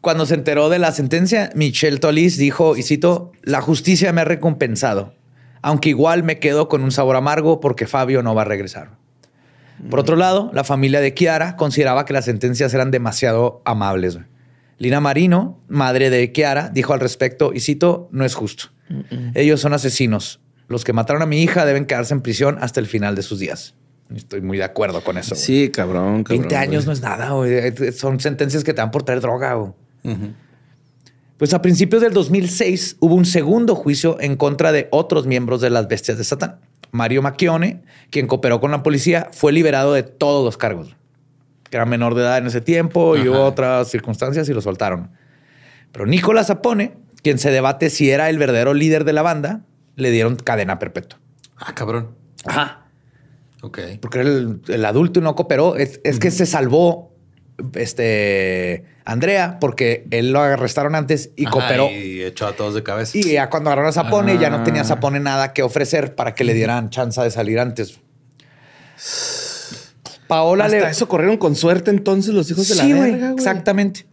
[0.00, 4.24] Cuando se enteró de la sentencia, Michelle Tolis dijo, y cito, la justicia me ha
[4.24, 5.12] recompensado
[5.62, 8.90] aunque igual me quedo con un sabor amargo porque Fabio no va a regresar.
[9.88, 14.18] Por otro lado, la familia de Kiara consideraba que las sentencias eran demasiado amables.
[14.78, 18.64] Lina Marino, madre de Kiara, dijo al respecto, y cito, no es justo.
[19.34, 20.40] Ellos son asesinos.
[20.68, 23.38] Los que mataron a mi hija deben quedarse en prisión hasta el final de sus
[23.38, 23.74] días.
[24.14, 25.34] Estoy muy de acuerdo con eso.
[25.34, 27.30] Sí, cabrón, 20 años no es nada.
[27.92, 29.72] Son sentencias que te dan por traer droga.
[31.42, 35.70] Pues a principios del 2006 hubo un segundo juicio en contra de otros miembros de
[35.70, 36.60] las bestias de Satán.
[36.92, 40.94] Mario Macchione, quien cooperó con la policía, fue liberado de todos los cargos.
[41.72, 45.10] Era menor de edad en ese tiempo y hubo otras circunstancias y lo soltaron.
[45.90, 49.64] Pero Nicolás Zapone, quien se debate si era el verdadero líder de la banda,
[49.96, 51.18] le dieron cadena perpetua.
[51.56, 52.14] Ah, cabrón.
[52.44, 52.86] Ajá.
[53.62, 53.80] Ok.
[54.00, 55.74] Porque el, el adulto no cooperó.
[55.74, 57.11] Es, que se salvó
[57.74, 61.90] este Andrea, porque él lo arrestaron antes y cooperó.
[61.90, 63.16] Y echó a todos de cabeza.
[63.18, 66.44] Y ya cuando agarraron a Zapone, ya no tenía Zapone nada que ofrecer para que
[66.44, 67.98] le dieran chance de salir antes.
[70.28, 73.34] Paola Hasta eso corrieron con suerte entonces los hijos de la verga, güey.
[73.34, 74.06] Exactamente.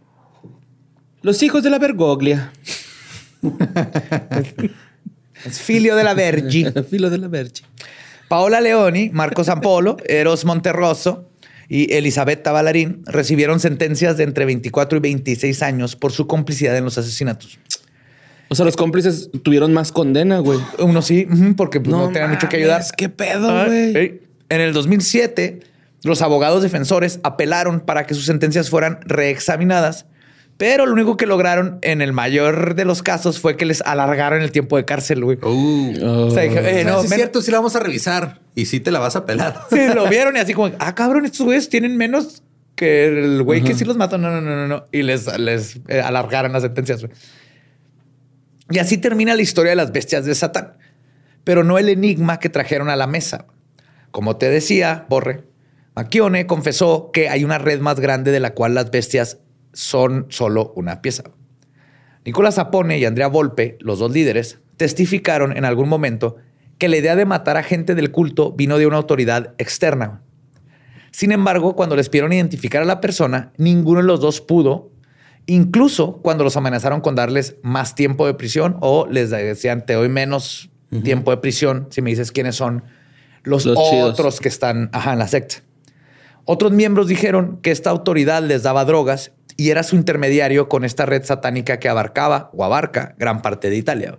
[1.22, 2.52] Los hijos de la vergoglia.
[5.44, 6.66] es filio de la Vergi.
[6.90, 7.62] Filo de la Vergi.
[8.28, 11.29] Paola Leoni, Marco Zampolo, Eros Monterroso,
[11.70, 16.84] y Elizabeth Tabalarín recibieron sentencias de entre 24 y 26 años por su complicidad en
[16.84, 17.60] los asesinatos.
[18.48, 20.58] O sea, los cómplices tuvieron más condena, güey.
[20.80, 22.82] Uno sí, porque pues, no, tenían mucho que ayudar.
[22.96, 24.20] ¿Qué pedo, ah, güey?
[24.48, 25.60] En el 2007,
[26.02, 30.06] los abogados defensores apelaron para que sus sentencias fueran reexaminadas
[30.60, 34.42] pero lo único que lograron en el mayor de los casos fue que les alargaron
[34.42, 35.38] el tiempo de cárcel, güey.
[35.40, 36.26] Uh.
[36.26, 38.98] O sea, eh, no, es cierto, sí la vamos a revisar y sí te la
[38.98, 39.58] vas a pelar.
[39.70, 42.42] Sí, lo vieron y así como, ah, cabrón, estos güeyes tienen menos
[42.74, 44.18] que el güey que sí los mató.
[44.18, 44.84] No, no, no, no, no.
[44.92, 47.00] Y les, les eh, alargaron las sentencias.
[47.00, 47.12] Güey.
[48.68, 50.74] Y así termina la historia de las bestias de Satán,
[51.42, 53.46] pero no el enigma que trajeron a la mesa.
[54.10, 55.44] Como te decía, Borre,
[55.96, 59.38] Maquione confesó que hay una red más grande de la cual las bestias
[59.72, 61.24] son solo una pieza.
[62.24, 66.36] Nicolás Zapone y Andrea Volpe, los dos líderes, testificaron en algún momento
[66.78, 70.22] que la idea de matar a gente del culto vino de una autoridad externa.
[71.10, 74.90] Sin embargo, cuando les pidieron identificar a la persona, ninguno de los dos pudo,
[75.46, 80.08] incluso cuando los amenazaron con darles más tiempo de prisión o les decían, te doy
[80.08, 80.70] menos
[81.04, 82.84] tiempo de prisión si me dices quiénes son
[83.42, 85.56] los, otros que están en la secta.
[86.44, 91.04] Otros miembros dijeron que esta autoridad les daba drogas y era su intermediario con esta
[91.04, 94.18] red satánica que abarcaba o abarca gran parte de Italia.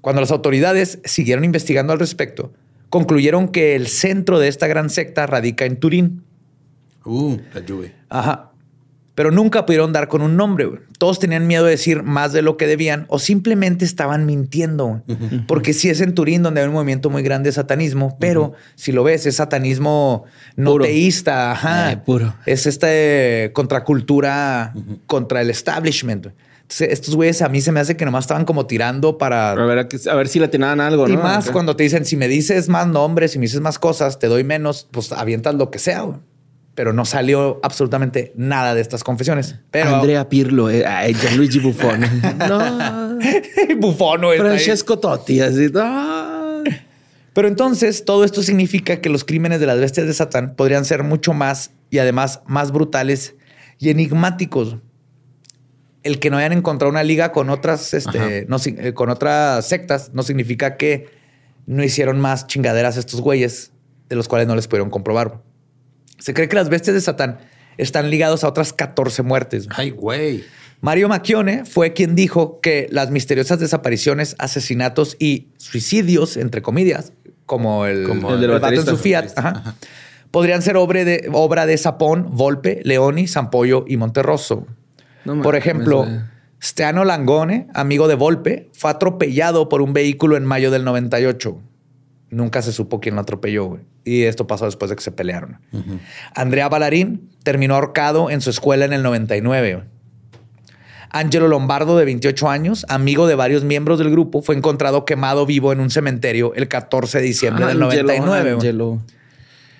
[0.00, 2.52] Cuando las autoridades siguieron investigando al respecto,
[2.88, 6.24] concluyeron que el centro de esta gran secta radica en Turín.
[7.04, 7.94] Uh, la lluvia.
[8.08, 8.50] Ajá.
[9.14, 10.68] Pero nunca pudieron dar con un nombre.
[10.98, 15.02] Todos tenían miedo de decir más de lo que debían o simplemente estaban mintiendo.
[15.46, 18.90] Porque sí es en Turín donde hay un movimiento muy grande de satanismo, pero si
[18.92, 20.24] lo ves, es satanismo
[20.56, 21.52] no teísta.
[21.52, 21.92] Ajá.
[21.92, 22.34] Eh, puro.
[22.46, 22.88] Es esta
[23.52, 24.72] contracultura
[25.06, 26.28] contra el establishment
[26.80, 29.52] estos güeyes a mí se me hace que nomás estaban como tirando para...
[29.52, 31.14] A ver, a ver si le tenían algo, ¿no?
[31.14, 34.18] Y más cuando te dicen, si me dices más nombres, si me dices más cosas,
[34.18, 36.06] te doy menos, pues avientas lo que sea,
[36.74, 39.56] Pero no salió absolutamente nada de estas confesiones.
[39.70, 39.96] Pero...
[39.96, 40.84] Andrea Pirlo, eh,
[41.20, 42.00] Gianluigi Buffon.
[42.48, 43.18] no.
[43.78, 45.70] Buffon, Francesco Totti, así.
[47.32, 51.02] Pero entonces todo esto significa que los crímenes de las bestias de Satán podrían ser
[51.02, 53.34] mucho más y además más brutales
[53.78, 54.76] y enigmáticos
[56.02, 60.10] el que no hayan encontrado una liga con otras, este, no, eh, con otras sectas,
[60.12, 61.08] no significa que
[61.66, 63.72] no hicieron más chingaderas estos güeyes
[64.08, 65.42] de los cuales no les pudieron comprobar.
[66.22, 67.38] Se cree que las bestias de Satán
[67.78, 69.66] están ligados a otras 14 muertes.
[69.70, 70.44] Ay, güey.
[70.80, 77.12] Mario Macchione fue quien dijo que las misteriosas desapariciones, asesinatos y suicidios, entre comillas,
[77.44, 79.32] como el, como el, en su Fiat,
[80.30, 84.68] podrían ser obra de, obra de Sapón, Volpe, Leoni, Sampoyo y Monterroso.
[85.42, 86.06] Por ejemplo,
[86.62, 91.60] Steano Langone, amigo de Volpe, fue atropellado por un vehículo en mayo del 98.
[92.32, 93.78] Nunca se supo quién lo atropelló.
[94.04, 95.58] Y esto pasó después de que se pelearon.
[96.34, 99.84] Andrea Ballarín terminó ahorcado en su escuela en el 99.
[101.10, 105.74] Angelo Lombardo, de 28 años, amigo de varios miembros del grupo, fue encontrado quemado vivo
[105.74, 108.56] en un cementerio el 14 de diciembre del 99.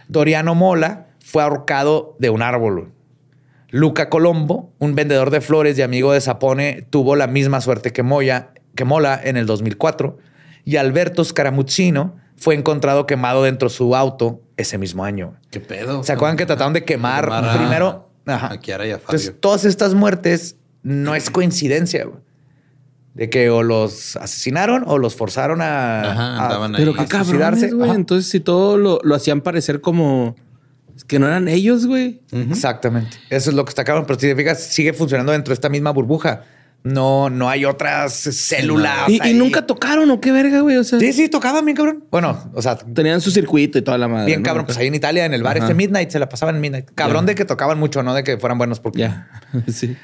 [0.08, 2.92] Doriano Mola fue ahorcado de un árbol.
[3.70, 8.02] Luca Colombo, un vendedor de flores y amigo de Sapone, tuvo la misma suerte que,
[8.02, 10.18] Moya, que Mola en el 2004.
[10.66, 15.36] Y Alberto Scaramuzzino fue encontrado quemado dentro de su auto ese mismo año.
[15.52, 16.02] ¿Qué pedo?
[16.02, 17.26] ¿Se acuerdan que trataron de quemar,
[17.56, 18.08] primero?
[18.26, 18.58] Ajá.
[18.60, 22.08] Entonces, todas estas muertes no es coincidencia.
[23.14, 27.90] De que o los asesinaron o los forzaron a, Ajá, Pero qué cabrones, güey.
[27.90, 30.34] Entonces, si todo lo, lo hacían parecer como
[31.06, 32.22] que no eran ellos, güey.
[32.32, 33.18] Exactamente.
[33.30, 34.04] Eso es lo que está cabrón.
[34.06, 36.42] Pero si te fijas, sigue funcionando dentro de esta misma burbuja.
[36.84, 39.08] No, no hay otras células.
[39.08, 40.76] ¿Y, nunca tocaron o qué verga, güey?
[40.76, 42.04] O sea, sí, sí, tocaban bien, cabrón.
[42.10, 44.26] Bueno, o sea, tenían su circuito y toda la madre.
[44.26, 44.66] Bien, cabrón.
[44.66, 46.90] Pues ahí en Italia, en el bar este Midnight, se la pasaban en Midnight.
[46.94, 49.00] Cabrón de que tocaban mucho, no de que fueran buenos porque.
[49.00, 49.30] Ya.
[49.72, 49.96] sí.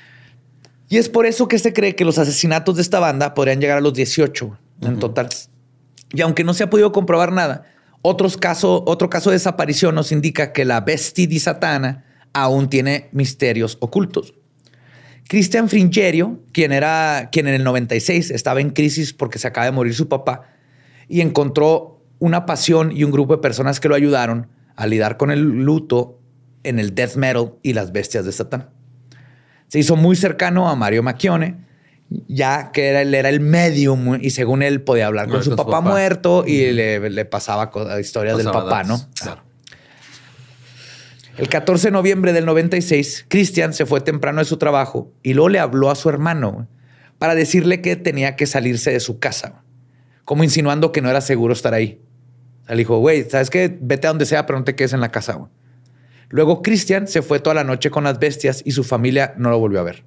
[0.89, 3.79] Y es por eso que se cree que los asesinatos de esta banda podrían llegar
[3.79, 5.29] a los 18 en total.
[6.13, 7.65] Y aunque no se ha podido comprobar nada,
[8.03, 14.35] otro caso de desaparición nos indica que la bestia di Satana aún tiene misterios ocultos.
[15.29, 19.73] Christian Fringerio, quien, era, quien en el 96 estaba en crisis porque se acaba de
[19.73, 20.43] morir su papá
[21.09, 25.31] y encontró una pasión y un grupo de personas que lo ayudaron a lidiar con
[25.31, 26.19] el luto
[26.65, 28.71] en el death metal y las bestias de Satán.
[29.69, 31.69] Se hizo muy cercano a Mario Macchione
[32.27, 35.81] ya que era, él era el medium y según él podía hablar con, su, papá
[35.81, 37.71] muerto y le, pasaba
[38.01, 38.99] historias del papá, ¿no?
[39.21, 39.43] Claro.
[41.39, 45.51] El 14 de noviembre del 96, Christian se fue temprano de su trabajo y luego
[45.51, 46.67] le habló a su hermano
[47.21, 49.63] para decirle que tenía que salirse de su casa,
[50.25, 52.03] como insinuando que no era seguro estar ahí.
[52.69, 53.79] Le dijo, güey, ¿sabes qué?
[53.81, 55.49] Vete a donde sea, pero no te quedes en la casa.
[56.29, 59.61] Luego Christian se fue toda la noche con las bestias y su familia no lo
[59.61, 60.03] volvió a ver.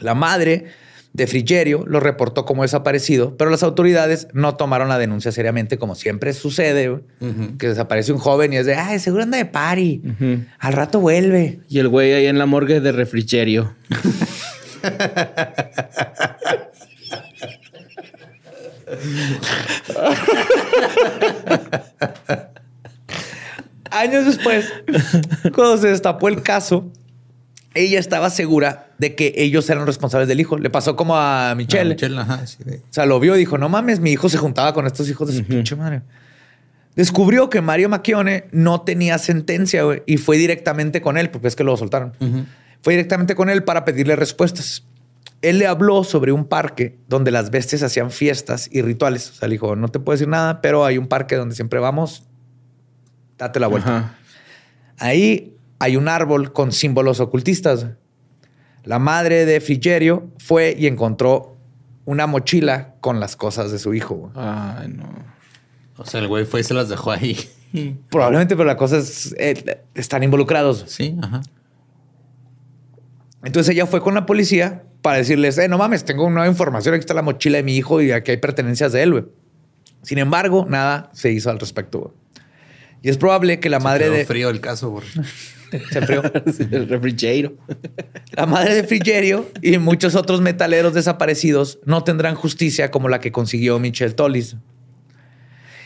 [0.00, 0.66] La madre
[1.12, 5.94] de Frigerio lo reportó como desaparecido, pero las autoridades no tomaron la denuncia seriamente, como
[5.94, 7.00] siempre sucede,
[7.58, 10.02] que desaparece un joven y es de, ay, seguro anda de pari,
[10.58, 11.60] al rato vuelve.
[11.68, 13.74] Y el güey ahí en la morgue de Refrigerio.
[23.90, 24.72] Años después,
[25.54, 26.92] cuando se destapó el caso,
[27.74, 30.58] ella estaba segura de que ellos eran responsables del hijo.
[30.58, 31.94] Le pasó como a Michelle.
[31.94, 34.38] Michelle, ajá, sí, de- O sea, lo vio y dijo, no mames, mi hijo se
[34.38, 36.02] juntaba con estos hijos de su pinche madre.
[36.96, 41.62] Descubrió que Mario Macchione no tenía sentencia y fue directamente con él, porque es que
[41.64, 42.12] lo soltaron.
[42.82, 44.84] Fue directamente con él para pedirle respuestas.
[45.42, 49.30] Él le habló sobre un parque donde las bestias hacían fiestas y rituales.
[49.30, 51.78] O sea, le dijo, no te puedo decir nada, pero hay un parque donde siempre
[51.78, 52.24] vamos.
[53.38, 54.18] Date la vuelta.
[54.98, 57.86] Ahí hay un árbol con símbolos ocultistas.
[58.84, 61.56] La madre de Frigerio fue y encontró
[62.04, 64.30] una mochila con las cosas de su hijo.
[64.34, 65.08] Ay, no.
[65.96, 67.36] O sea, el güey fue y se las dejó ahí.
[68.10, 70.84] Probablemente, pero la cosa es, eh, están involucrados.
[70.86, 71.40] Sí, ajá.
[73.42, 77.00] Entonces ella fue con la policía para decirles, eh, no mames, tengo nueva información, aquí
[77.00, 79.24] está la mochila de mi hijo y aquí hay pertenencias de él, güey.
[80.02, 82.00] Sin embargo, nada se hizo al respecto.
[82.00, 82.12] güey.
[83.02, 84.24] Y es probable que la madre Quedó de...
[84.26, 85.00] frío el caso.
[85.92, 86.00] Se.
[86.52, 87.54] Sí, el refrigerio.
[88.32, 93.30] La madre de Frigerio y muchos otros metaleros desaparecidos no tendrán justicia como la que
[93.30, 94.56] consiguió Michelle Tollis.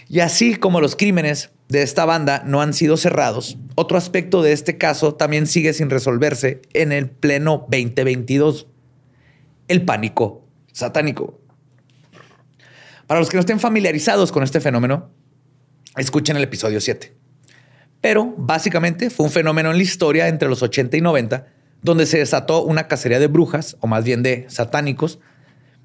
[0.09, 4.53] Y así como los crímenes de esta banda no han sido cerrados, otro aspecto de
[4.53, 8.67] este caso también sigue sin resolverse en el pleno 2022.
[9.69, 11.41] El pánico satánico.
[13.07, 15.11] Para los que no estén familiarizados con este fenómeno,
[15.97, 17.13] escuchen el episodio 7.
[18.01, 21.47] Pero básicamente fue un fenómeno en la historia entre los 80 y 90,
[21.83, 25.19] donde se desató una cacería de brujas, o más bien de satánicos,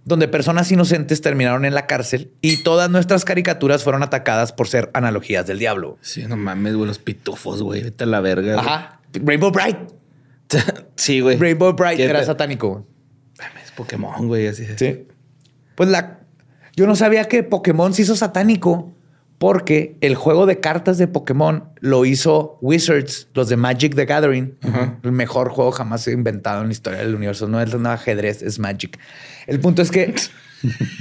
[0.05, 4.89] donde personas inocentes terminaron en la cárcel y todas nuestras caricaturas fueron atacadas por ser
[4.93, 5.97] analogías del diablo.
[6.01, 7.84] Sí, no mames, güey, los pitufos, güey.
[7.84, 8.53] Vete a la verga.
[8.55, 8.66] güey.
[8.66, 9.01] Ajá.
[9.14, 9.78] Rainbow Bright.
[10.95, 11.38] Sí, güey.
[11.38, 12.86] Rainbow Bright ¿Qué era satánico.
[13.64, 14.66] Es Pokémon, güey, así.
[14.76, 15.07] Sí.
[15.76, 16.20] Pues la.
[16.76, 18.91] Yo no sabía que Pokémon se hizo satánico
[19.39, 24.57] porque el juego de cartas de Pokémon lo hizo Wizards, los de Magic the Gathering.
[25.01, 27.47] El mejor juego jamás inventado en la historia del universo.
[27.47, 28.99] No es un ajedrez, es Magic.
[29.47, 30.13] El punto es que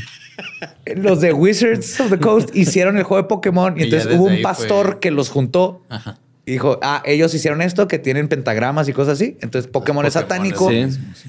[0.96, 4.40] los de Wizards of the Coast hicieron el juego de Pokémon y, entonces hubo un
[4.40, 5.84] pastor fue- que los juntó.
[5.88, 6.18] Ajá.
[6.48, 9.36] Y dijo, ah, ellos hicieron esto, que tienen pentagramas y cosas así.
[9.42, 10.70] Entonces Pokémon es satánico.
[10.70, 10.86] sí.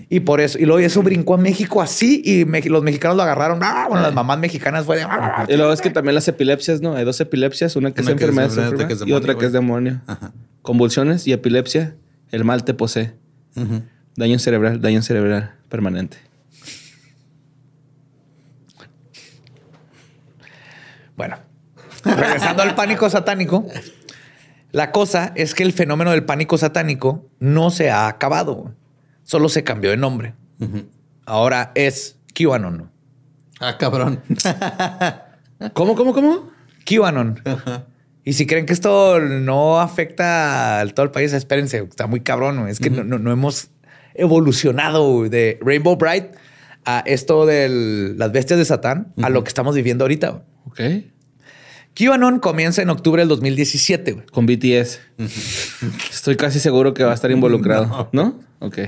[0.08, 3.24] Y por eso, y luego eso brincó a México así y me- los mexicanos lo
[3.24, 3.60] agarraron.
[3.62, 5.04] Ah, Bueno, las mamás mexicanas fue de...
[5.04, 5.46] "Ah".
[5.50, 6.96] Y luego es que también las epilepsias, ¿no?
[6.96, 9.00] Hay dos epilepsias, una que Una es que es enfermedad, enfermedad, enfermedad, otra que es
[9.02, 10.02] y otra demonio, que es demonio.
[10.08, 10.32] Ajá.
[10.62, 11.96] Convulsiones y epilepsia,
[12.32, 13.14] el mal te posee.
[14.16, 16.16] Daño cerebral, daño cerebral permanente.
[21.18, 21.38] Bueno,
[22.06, 23.68] regresando al pánico satánico,
[24.72, 28.74] la cosa es que el fenómeno del pánico satánico no se ha acabado.
[29.24, 30.34] Solo se cambió de nombre.
[31.26, 32.90] Ahora es QAnon.
[33.60, 34.22] Ah, cabrón.
[35.74, 36.52] ¿Cómo, cómo, cómo?
[36.86, 37.42] QAnon.
[38.24, 42.68] Y si creen que esto no afecta a todo el país, espérense, está muy cabrón.
[42.68, 43.70] Es que no, no- no hemos
[44.14, 46.26] evolucionado de Rainbow Bright
[46.86, 50.44] a esto de las bestias de Satán a lo que estamos viviendo ahorita.
[50.66, 50.80] Ok.
[52.00, 54.12] QAnon comienza en octubre del 2017.
[54.14, 54.26] güey.
[54.28, 55.00] Con BTS.
[56.10, 58.10] Estoy casi seguro que va a estar involucrado.
[58.14, 58.40] ¿No?
[58.60, 58.80] Ok.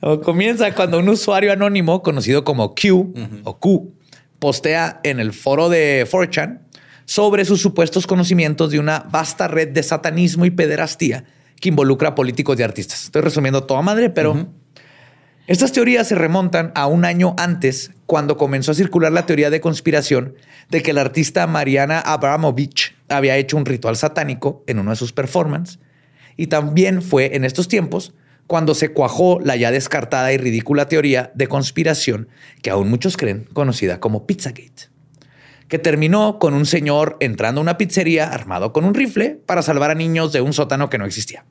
[0.00, 3.12] O comienza cuando un usuario anónimo conocido como Q
[3.44, 3.92] o Q
[4.38, 6.60] postea en el foro de 4chan
[7.04, 11.24] sobre sus supuestos conocimientos de una vasta red de satanismo y pederastía
[11.60, 13.04] que involucra a políticos y artistas.
[13.04, 14.48] Estoy resumiendo toda madre, pero
[15.46, 19.60] estas teorías se remontan a un año antes, cuando comenzó a circular la teoría de
[19.60, 20.34] conspiración
[20.70, 25.12] de que la artista Mariana Abramovich había hecho un ritual satánico en uno de sus
[25.12, 25.80] performances.
[26.36, 28.14] Y también fue en estos tiempos
[28.46, 32.28] cuando se cuajó la ya descartada y ridícula teoría de conspiración
[32.62, 34.88] que aún muchos creen conocida como Pizzagate,
[35.68, 39.90] que terminó con un señor entrando a una pizzería armado con un rifle para salvar
[39.90, 41.44] a niños de un sótano que no existía.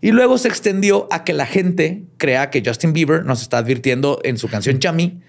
[0.00, 4.20] Y luego se extendió a que la gente crea que Justin Bieber nos está advirtiendo
[4.22, 5.20] en su canción Chami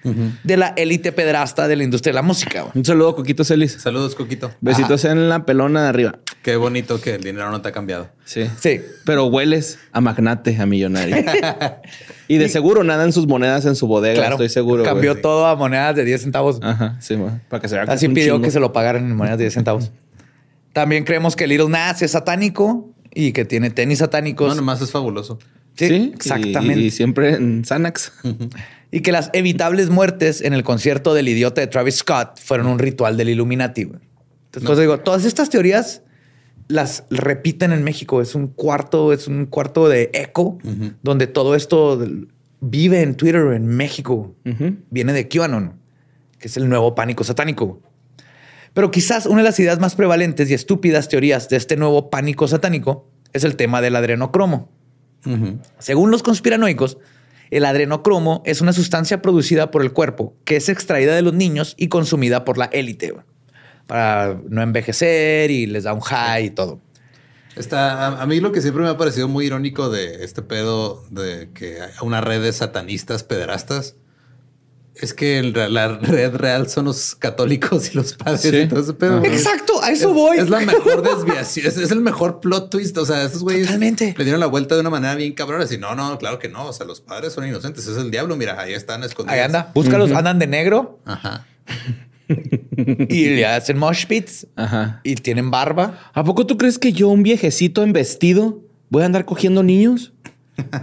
[0.43, 2.61] de la élite pedrasta de la industria de la música.
[2.61, 2.73] güey.
[2.75, 3.73] Un saludo, Coquito Celis.
[3.81, 4.51] Saludos, Coquito.
[4.61, 6.19] Besitos en la pelona de arriba.
[6.43, 8.09] Qué bonito que el dinero no te ha cambiado.
[8.25, 8.43] Sí.
[8.59, 8.79] Sí.
[9.05, 11.17] Pero hueles a magnate, a millonario.
[12.27, 14.35] y de seguro nada en sus monedas en su bodega, Claro.
[14.35, 14.83] estoy seguro.
[14.83, 14.93] güey.
[14.93, 16.59] Cambió todo a monedas de 10 centavos.
[16.61, 17.31] Ajá, sí, güey.
[17.49, 18.45] Para que se vea que Así pidió chingo.
[18.45, 19.91] que se lo pagaran en monedas de 10 centavos.
[20.73, 24.49] También creemos que Little Nas es satánico y que tiene tenis satánicos.
[24.49, 25.39] No, nomás es fabuloso.
[25.75, 26.79] Sí, exactamente.
[26.79, 28.11] Y, siempre en Xanax.
[28.91, 32.79] Y que las evitables muertes en el concierto del idiota de Travis Scott fueron un
[32.79, 33.81] ritual del Illuminati.
[33.81, 36.01] Entonces, pues, digo, todas estas teorías
[36.67, 38.21] las repiten en México.
[38.21, 40.57] Es un cuarto, es un cuarto de eco
[41.01, 42.03] donde todo esto
[42.61, 44.35] vive en Twitter en México.
[44.89, 45.73] Viene de QAnon,
[46.39, 47.81] que es el nuevo pánico satánico.
[48.73, 52.47] Pero quizás una de las ideas más prevalentes y estúpidas teorías de este nuevo pánico
[52.47, 54.69] satánico es el tema del adrenocromo.
[55.79, 56.97] Según los conspiranoicos,
[57.51, 61.75] el adrenocromo es una sustancia producida por el cuerpo que es extraída de los niños
[61.77, 63.13] y consumida por la élite
[63.87, 66.79] para no envejecer y les da un high y todo.
[67.55, 71.49] Está, a, mí lo que siempre me ha parecido muy irónico de este pedo de
[71.53, 73.95] que hay una red de satanistas pederastas
[75.01, 78.45] es que la red real son los católicos y los padres.
[78.45, 80.37] Exacto, a eso voy.
[80.37, 82.97] Es la mejor desviación, es, el mejor plot twist.
[82.97, 85.65] O sea, esos güeyes le dieron la vuelta de una manera bien cabrona.
[85.69, 86.67] Y no, no, claro que no.
[86.67, 87.87] O sea, los padres son inocentes.
[87.87, 88.35] Es el diablo.
[88.35, 89.33] Mira, ahí están escondidos.
[89.33, 89.71] Ahí anda.
[89.73, 90.99] Búscalos, andan de negro.
[91.05, 91.45] Ajá.
[92.77, 94.47] y le hacen mosh pits.
[94.55, 95.01] Ajá.
[95.03, 96.11] Y tienen barba.
[96.13, 100.11] ¿A poco tú crees que yo, un viejecito en vestido, voy a andar cogiendo niños?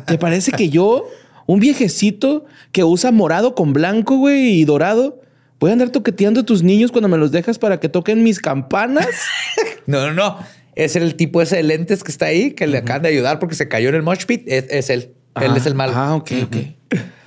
[0.07, 1.05] ¿Te parece que yo
[1.47, 5.23] un viejecito que usa morado con blanco, güey, y dorado.
[5.59, 8.41] Voy a andar toqueteando a tus niños cuando me los dejas para que toquen mis
[8.41, 9.09] campanas.
[9.87, 10.39] no, no, no.
[10.75, 13.55] Es el tipo ese de lentes que está ahí, que le acaban de ayudar porque
[13.55, 14.43] se cayó en el mosh pit.
[14.47, 15.15] Es, él.
[15.41, 15.93] él es el malo.
[15.97, 16.57] Ah, ok, ok.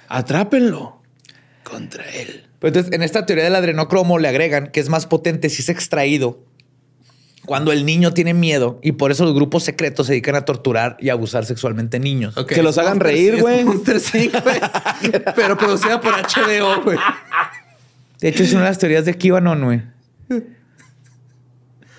[0.07, 1.01] Atrápenlo
[1.63, 2.43] contra él.
[2.59, 5.69] Pues entonces, en esta teoría del adrenocromo le agregan que es más potente si es
[5.69, 6.43] extraído
[7.49, 10.97] cuando el niño tiene miedo y por eso los grupos secretos se dedican a torturar
[10.99, 12.35] y abusar sexualmente niños.
[12.47, 13.65] Que los hagan reír, güey.
[15.35, 16.99] Pero producida por HBO, güey.
[18.19, 19.81] De hecho, es una de las teorías de Kivanon, güey.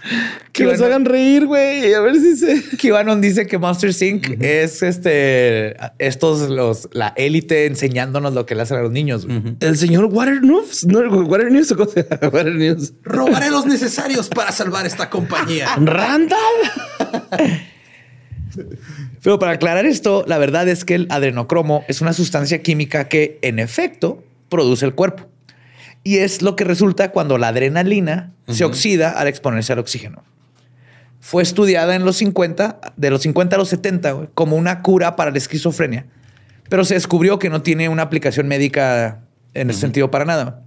[0.53, 1.94] Que los hagan reír, güey.
[1.94, 2.62] A ver si se.
[2.76, 4.42] Kivanon dice que Monster Inc.
[4.42, 5.76] es este.
[5.98, 9.26] Estos, los, la élite enseñándonos lo que le hacen a los niños.
[9.61, 10.86] El señor Water News.
[10.86, 12.05] No, Water News o cosa.
[12.32, 12.92] Water News.
[13.05, 15.68] Robaré los necesarios para salvar esta compañía.
[15.76, 16.38] Randall.
[19.22, 23.38] Pero para aclarar esto, la verdad es que el adrenocromo es una sustancia química que,
[23.42, 25.30] en efecto, produce el cuerpo.
[26.03, 30.22] Y es lo que resulta cuando la adrenalina se oxida al exponerse al oxígeno.
[31.20, 35.30] Fue estudiada en los 50, de los 50 a los 70, como una cura para
[35.30, 36.07] la esquizofrenia.
[36.70, 39.20] Pero se descubrió que no tiene una aplicación médica
[39.53, 40.62] en ese sentido para nada.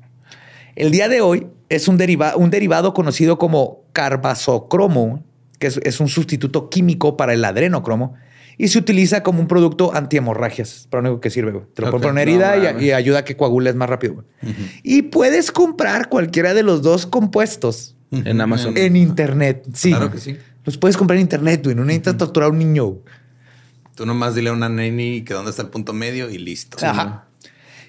[0.75, 1.99] El día de hoy es un,
[2.35, 5.23] un derivado conocido como carbazocromo,
[5.59, 8.15] que es, un sustituto químico para el adrenocromo,
[8.57, 11.53] y se utiliza como un producto antihemorragias, para lo único que sirve.
[11.73, 14.23] Te lo poner herida y, ayuda a que coagules más rápido.
[14.83, 18.77] Y puedes comprar cualquiera de los dos compuestos en Amazon.
[18.77, 19.65] En Internet.
[19.73, 19.89] Sí.
[19.89, 20.37] Claro que sí.
[20.65, 21.75] Los puedes comprar en Internet, güey.
[21.75, 22.99] No necesitas torturar a un niño.
[23.95, 26.77] Tú nomás dile a una neni que dónde está el punto medio y listo.
[26.85, 27.27] Ajá.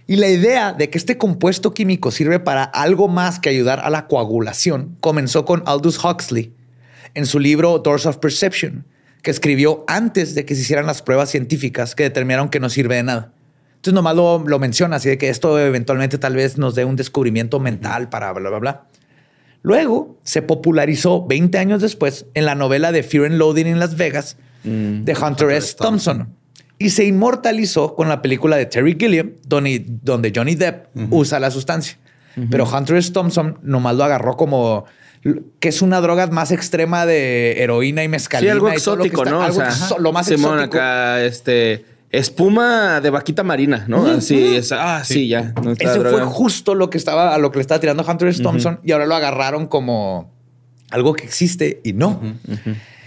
[0.06, 3.88] Y la idea de que este compuesto químico sirve para algo más que ayudar a
[3.88, 6.52] la coagulación comenzó con Aldous Huxley
[7.14, 8.84] en su libro Doors of Perception,
[9.24, 12.96] que escribió antes de que se hicieran las pruebas científicas que determinaron que no sirve
[12.96, 13.32] de nada.
[13.76, 16.94] Entonces nomás lo, lo menciona, así de que esto eventualmente tal vez nos dé un
[16.94, 18.86] descubrimiento mental para bla, bla, bla.
[19.62, 23.96] Luego se popularizó 20 años después en la novela de Fear and Loading en Las
[23.96, 25.04] Vegas mm.
[25.04, 25.74] de Hunter, S.
[25.78, 26.28] Thompson.
[26.78, 31.50] Y se inmortalizó con la película de Terry Gilliam, donde, donde Johnny Depp usa la
[31.50, 31.96] sustancia.
[32.50, 33.10] Pero Hunter S.
[33.10, 34.84] Thompson nomás lo agarró como
[35.60, 38.52] que es una droga más extrema de heroína y mezcalina.
[38.52, 39.42] Sí, algo exótico, ¿no?
[39.42, 39.62] Algo
[39.98, 40.76] lo más Simón, exótico.
[40.76, 44.06] acá, este espuma de vaquita marina, ¿no?
[44.06, 44.70] Así es.
[44.72, 45.52] Ah, sí, ya.
[45.78, 48.42] Ese fue justo lo que estaba, a lo que le estaba tirando Hunter S.
[48.42, 50.32] Thompson y ahora lo agarraron como
[50.90, 52.20] algo que existe y no.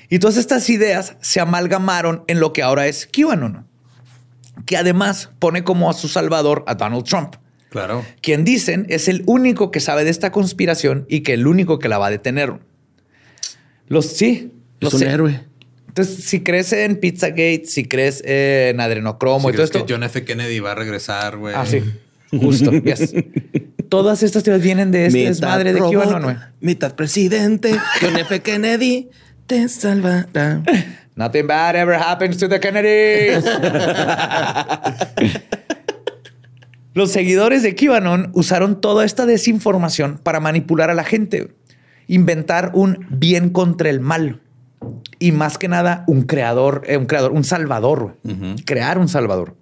[0.10, 3.66] Y todas estas ideas se amalgamaron en lo que ahora es QAnon,
[4.66, 7.36] que además pone como a su salvador a Donald Trump.
[7.70, 8.06] Claro.
[8.22, 11.90] Quien dicen es el único que sabe de esta conspiración y que el único que
[11.90, 12.54] la va a detener.
[13.88, 14.52] Los sí.
[14.80, 15.42] Es un héroe.
[15.88, 19.86] Entonces, si crees en Pizzagate, si crees en adrenocromo y todo esto.
[19.86, 20.24] que John F.
[20.24, 21.56] Kennedy va a regresar, güey.
[21.58, 21.82] Ah, sí.
[22.30, 22.72] Justo.
[23.90, 26.36] Todas estas teorías vienen de este desmadre de QAnon, güey.
[26.60, 28.42] Mitad presidente, John F.
[28.42, 29.10] Kennedy
[29.48, 30.62] te salvará.
[31.16, 33.44] Nothing bad ever happens to the Kennedys.
[36.98, 41.54] Los seguidores de QAnon usaron toda esta desinformación para manipular a la gente,
[42.08, 44.42] inventar un bien contra el mal
[45.20, 48.18] y más que nada un creador, eh, un creador, un salvador,
[48.66, 49.56] crear un salvador.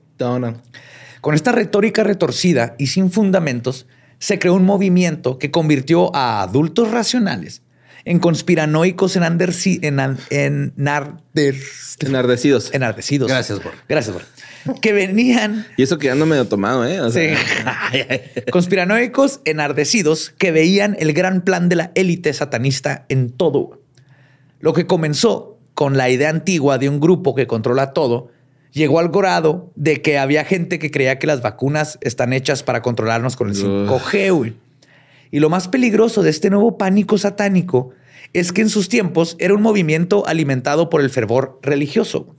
[1.19, 3.86] Con esta retórica retorcida y sin fundamentos,
[4.17, 7.63] se creó un movimiento que convirtió a adultos racionales
[8.05, 10.73] en conspiranoicos en, en, en,
[11.99, 12.73] enardecidos.
[12.73, 13.27] Enardecidos.
[13.27, 13.73] Gracias, Bor.
[13.89, 14.23] Gracias, Bor.
[14.82, 15.66] Que venían.
[15.78, 16.99] Y eso quedando medio tomado, ¿eh?
[17.11, 18.41] sí.
[18.51, 23.82] Conspiranoicos enardecidos que veían el gran plan de la élite satanista en todo.
[24.59, 28.32] Lo que comenzó con la idea antigua de un grupo que controla todo,
[28.72, 32.82] llegó al grado de que había gente que creía que las vacunas están hechas para
[32.82, 34.53] controlarnos con el 5G.
[35.32, 37.91] Y lo más peligroso de este nuevo pánico satánico
[38.34, 42.36] es que en sus tiempos era un movimiento alimentado por el fervor religioso.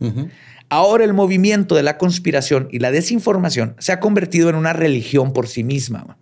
[0.69, 5.33] Ahora el movimiento de la conspiración y la desinformación se ha convertido en una religión
[5.33, 6.19] por sí misma.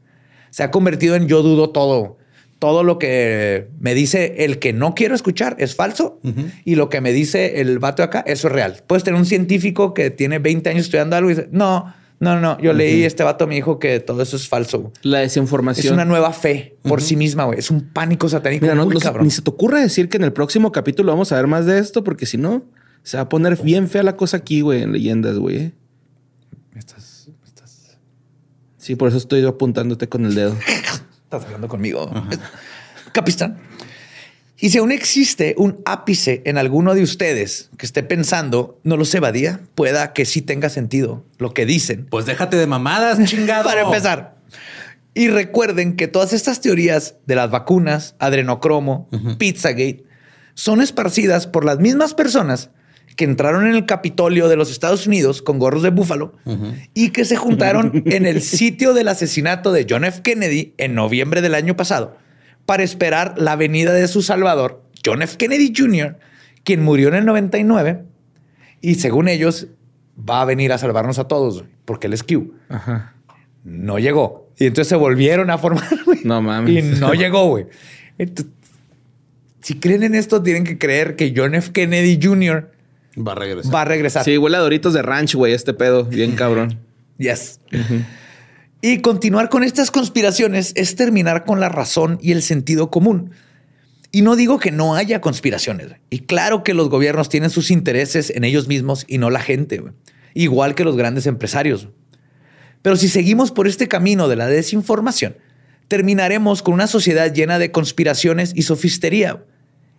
[0.51, 2.19] Se ha convertido en yo dudo todo.
[2.59, 6.21] Todo lo que me dice el que no quiero escuchar es falso
[6.65, 8.83] y lo que me dice el vato acá, eso es real.
[8.87, 12.59] Puedes tener un científico que tiene 20 años estudiando algo y dice, no, no, no,
[12.61, 14.93] yo leí este vato me dijo que todo eso es falso.
[15.03, 15.87] La desinformación.
[15.87, 17.59] Es una nueva fe por sí misma, güey.
[17.59, 19.25] Es un pánico satánico Mira, no, muy no cabrón.
[19.25, 21.79] ni se te ocurra decir que en el próximo capítulo vamos a ver más de
[21.79, 22.63] esto, porque si no,
[23.05, 25.57] se va a poner bien fea la cosa aquí, güey, en leyendas, güey.
[25.57, 25.73] ¿eh?
[26.75, 27.99] Estás, estás,
[28.79, 30.57] Sí, por eso estoy apuntándote con el dedo.
[31.25, 32.11] estás hablando conmigo.
[33.13, 33.59] Capistán.
[34.59, 39.05] Y si aún existe un ápice en alguno de ustedes que esté pensando, no lo
[39.05, 42.07] sé, Badía, pueda que sí tenga sentido lo que dicen.
[42.09, 43.65] Pues déjate de mamadas, chingado.
[43.65, 44.39] Para empezar.
[45.13, 50.05] Y recuerden que todas estas teorías de las vacunas, adrenocromo, Pizzagate,
[50.55, 52.71] son esparcidas por las mismas personas
[53.17, 56.35] que entraron en el Capitolio de los Estados Unidos con gorros de búfalo
[56.95, 60.23] y que se juntaron en el sitio del asesinato de John F.
[60.23, 62.17] Kennedy en noviembre del año pasado
[62.67, 65.37] para esperar la venida de su salvador, John F.
[65.37, 66.19] Kennedy Jr.,
[66.65, 68.03] quien murió en el 99
[68.81, 69.69] y según ellos
[70.19, 73.15] va a venir a salvarnos a todos porque él es Q Ajá.
[73.65, 74.49] no llegó.
[74.59, 75.85] Y entonces se volvieron a formar.
[76.25, 76.97] No mames.
[76.97, 77.67] Y no llegó, güey.
[79.61, 81.73] Si creen en esto, tienen que creer que John F.
[81.73, 82.71] Kennedy Jr.
[83.17, 83.75] Va a regresar.
[83.75, 84.25] va a regresar.
[84.25, 86.05] Sí, huele a doritos de ranch, güey, este pedo.
[86.05, 86.81] Bien cabrón.
[87.19, 87.61] Yes.
[88.81, 93.31] Y continuar con estas conspiraciones es terminar con la razón y el sentido común.
[94.11, 95.89] Y no digo que no haya conspiraciones.
[96.11, 99.83] Y claro que los gobiernos tienen sus intereses en ellos mismos y no la gente.
[100.35, 101.89] Igual que los grandes empresarios.
[102.83, 105.37] Pero si seguimos por este camino de la desinformación,
[105.89, 109.45] terminaremos con una sociedad llena de conspiraciones y sofistería,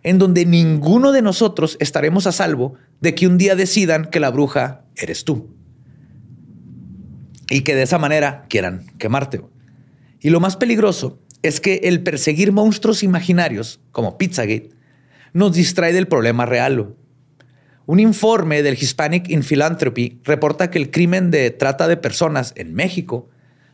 [0.06, 4.30] en donde ninguno de nosotros estaremos a salvo de que un día decidan que la
[4.30, 5.50] bruja eres tú
[7.50, 9.42] y que de esa manera quieran quemarte.
[10.22, 14.70] Y lo más peligroso es que el perseguir monstruos imaginarios, como Pizzagate,
[15.34, 16.94] nos distrae del problema real.
[17.88, 22.76] Un informe del Hispanic in Philanthropy reporta que el crimen de trata de personas en
[22.76, 23.30] México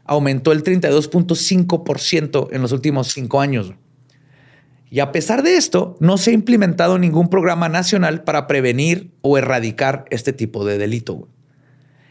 [0.05, 3.73] aumentó el 32.5% en los últimos cinco años.
[4.91, 9.37] Y a pesar de esto, no se ha implementado ningún programa nacional para prevenir o
[9.37, 11.13] erradicar este tipo de delito.
[11.15, 11.31] güey.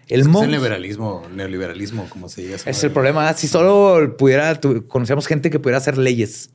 [0.08, 2.56] El Es el liberalismo, neoliberalismo, como se diga.
[2.64, 3.32] es el problema.
[3.34, 6.50] Si solo pudiera, tu- conocíamos gente que pudiera hacer leyes,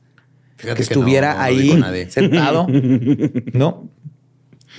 [0.56, 2.66] Fíjate que que no, estuviera no ahí sentado,
[3.52, 3.88] ¿no?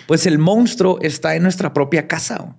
[0.06, 2.56] Pues el monstruo está en nuestra propia casa,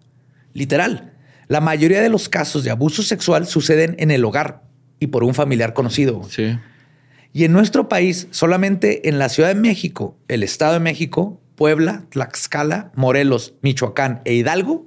[0.54, 1.12] literal.
[1.46, 4.62] La mayoría de los casos de abuso sexual suceden en el hogar
[4.98, 6.22] y por un familiar conocido.
[6.28, 6.58] Sí.
[7.32, 12.04] Y en nuestro país, solamente en la Ciudad de México, el Estado de México, Puebla,
[12.10, 14.86] Tlaxcala, Morelos, Michoacán e Hidalgo,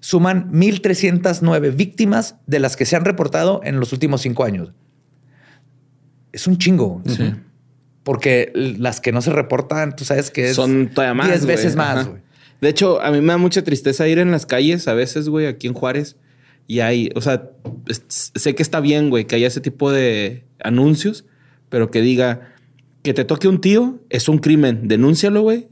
[0.00, 4.72] suman 1.309 víctimas de las que se han reportado en los últimos cinco años.
[6.32, 7.02] Es un chingo.
[7.06, 7.34] Sí.
[8.02, 11.28] Porque las que no se reportan, tú sabes que es Son todavía más.
[11.28, 11.56] 10 güey.
[11.56, 12.08] veces más.
[12.08, 12.22] Güey.
[12.60, 15.46] De hecho, a mí me da mucha tristeza ir en las calles a veces, güey,
[15.46, 16.16] aquí en Juárez.
[16.66, 17.50] Y hay, o sea,
[17.88, 21.24] sé que está bien, güey, que haya ese tipo de anuncios,
[21.70, 22.52] pero que diga
[23.02, 25.68] que te toque un tío es un crimen, denúncialo, güey.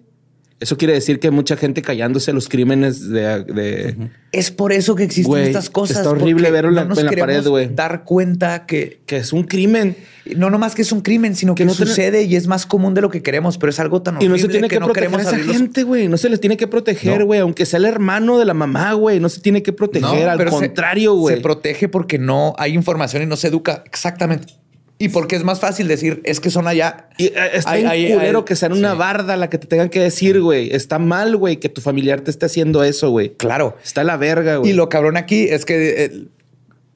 [0.60, 3.44] Eso quiere decir que hay mucha gente callándose los crímenes de...
[3.44, 5.98] de- Es por eso que existen estas cosas.
[5.98, 7.68] está horrible verlo en la- no nos en la queremos pared, güey.
[7.72, 9.94] dar cuenta que que es un crimen.
[10.34, 12.92] no nomás que es un crimen, sino que, Que no sucede y es más común
[12.94, 14.86] de lo que queremos, pero es algo tan Y horrible no se tiene que, no
[14.86, 16.08] proteger queremos a esa gente, güey.
[16.08, 17.26] No se les tiene que proteger, No.
[17.26, 17.38] güey.
[17.38, 19.20] Aunque sea el hermano de la mamá, güey.
[19.20, 20.28] No se tiene que proteger.
[20.28, 21.36] Al contrario, güey.
[21.36, 24.54] Se protege porque no hay información y no se educa exactamente.
[25.00, 27.08] Y porque es más fácil decir, es que son allá.
[27.18, 28.98] Y eh, está Hay- un culero que sea en una sí.
[28.98, 30.74] barda la que te tengan que decir, güey.
[30.74, 33.34] Está mal, güey, que tu familiar te esté haciendo eso, güey.
[33.36, 33.76] Claro.
[33.84, 34.70] Está la verga, güey.
[34.72, 36.22] Y lo cabrón aquí es que eh,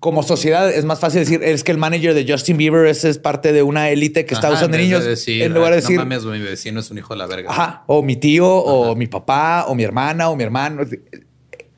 [0.00, 3.18] como sociedad es más fácil decir, es que el manager de Justin Bieber es, es
[3.18, 5.04] parte de una élite que está Ajá, usando en niños.
[5.04, 7.26] decir, en lugar de "Ah, decir, No mames, mi vecino es un hijo de la
[7.28, 7.50] verga.
[7.52, 7.84] Ajá.
[7.86, 10.82] O mi tío, o mi papá, o mi hermana, o mi hermano.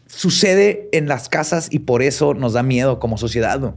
[0.06, 3.58] Sucede en las casas y por eso nos da miedo como sociedad.
[3.58, 3.76] ¿no?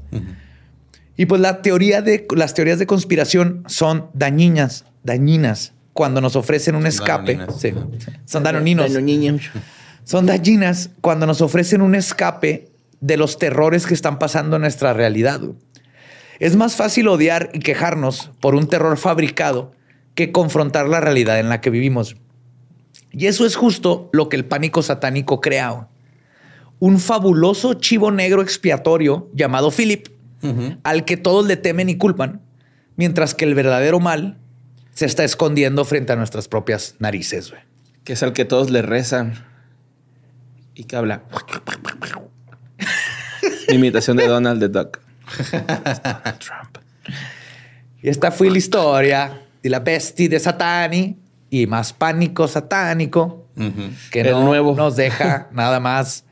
[1.18, 6.76] Y pues la teoría de las teorías de conspiración son dañinas, dañinas cuando nos ofrecen
[6.76, 7.40] un escape.
[7.58, 7.74] Sí.
[8.26, 8.92] Son danoninos.
[10.04, 12.70] Son dañinas cuando nos ofrecen un escape
[13.02, 15.42] de los terrores que están pasando en nuestra realidad.
[16.40, 19.72] Es más fácil odiar y quejarnos por un terror fabricado
[20.14, 22.16] que confrontar la realidad en la que vivimos.
[23.12, 25.88] Y eso es justo lo que el pánico satánico crea.
[26.80, 30.08] Un fabuloso chivo negro expiatorio llamado Philip,
[30.84, 32.42] al que todos le temen y culpan,
[32.96, 34.38] mientras que el verdadero mal
[34.94, 37.50] se está escondiendo frente a nuestras propias narices.
[37.52, 37.62] güey.
[38.04, 39.46] Que es al que todos le rezan.
[40.74, 41.24] y que habla.
[43.70, 45.00] Mi imitación de Donald the Duck.
[46.40, 46.78] Trump.
[48.02, 51.18] Y esta fue la historia de la bestia de Satani
[51.50, 53.48] y más pánico satánico
[54.12, 54.76] que El no nuevo.
[54.76, 56.24] nos deja nada más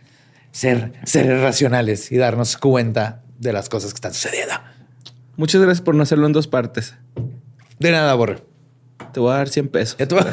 [0.52, 4.54] ser seres racionales y darnos cuenta de las cosas que están sucediendo.
[5.38, 6.96] Muchas gracias por no hacerlo en dos partes.
[7.80, 8.44] De nada, Borre.
[9.14, 9.98] Te voy a dar 100 pesos.
[9.98, 10.18] Ya tú-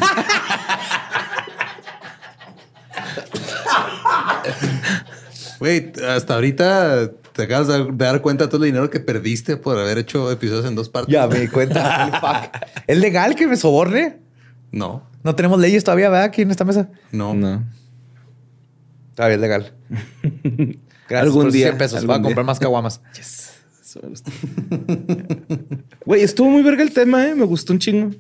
[5.59, 9.79] Güey, hasta ahorita te acabas de dar cuenta de todo el dinero que perdiste por
[9.79, 11.13] haber hecho episodios en dos partes.
[11.13, 12.21] ya me di cuenta.
[12.21, 12.63] Fuck.
[12.87, 14.19] ¿Es legal que me soborne?
[14.73, 16.25] No, No tenemos leyes todavía, ¿verdad?
[16.27, 16.89] Aquí en esta mesa.
[17.13, 17.35] no.
[17.35, 17.63] No.
[19.15, 19.73] Todavía es legal.
[21.13, 22.07] Gracias Algún por día, 100 pesos.
[22.07, 23.01] Voy a comprar más caguamas.
[23.21, 24.31] Eso me gusta.
[26.07, 27.35] Güey, estuvo muy verga el tema, ¿eh?
[27.35, 28.11] Me gustó un chingo.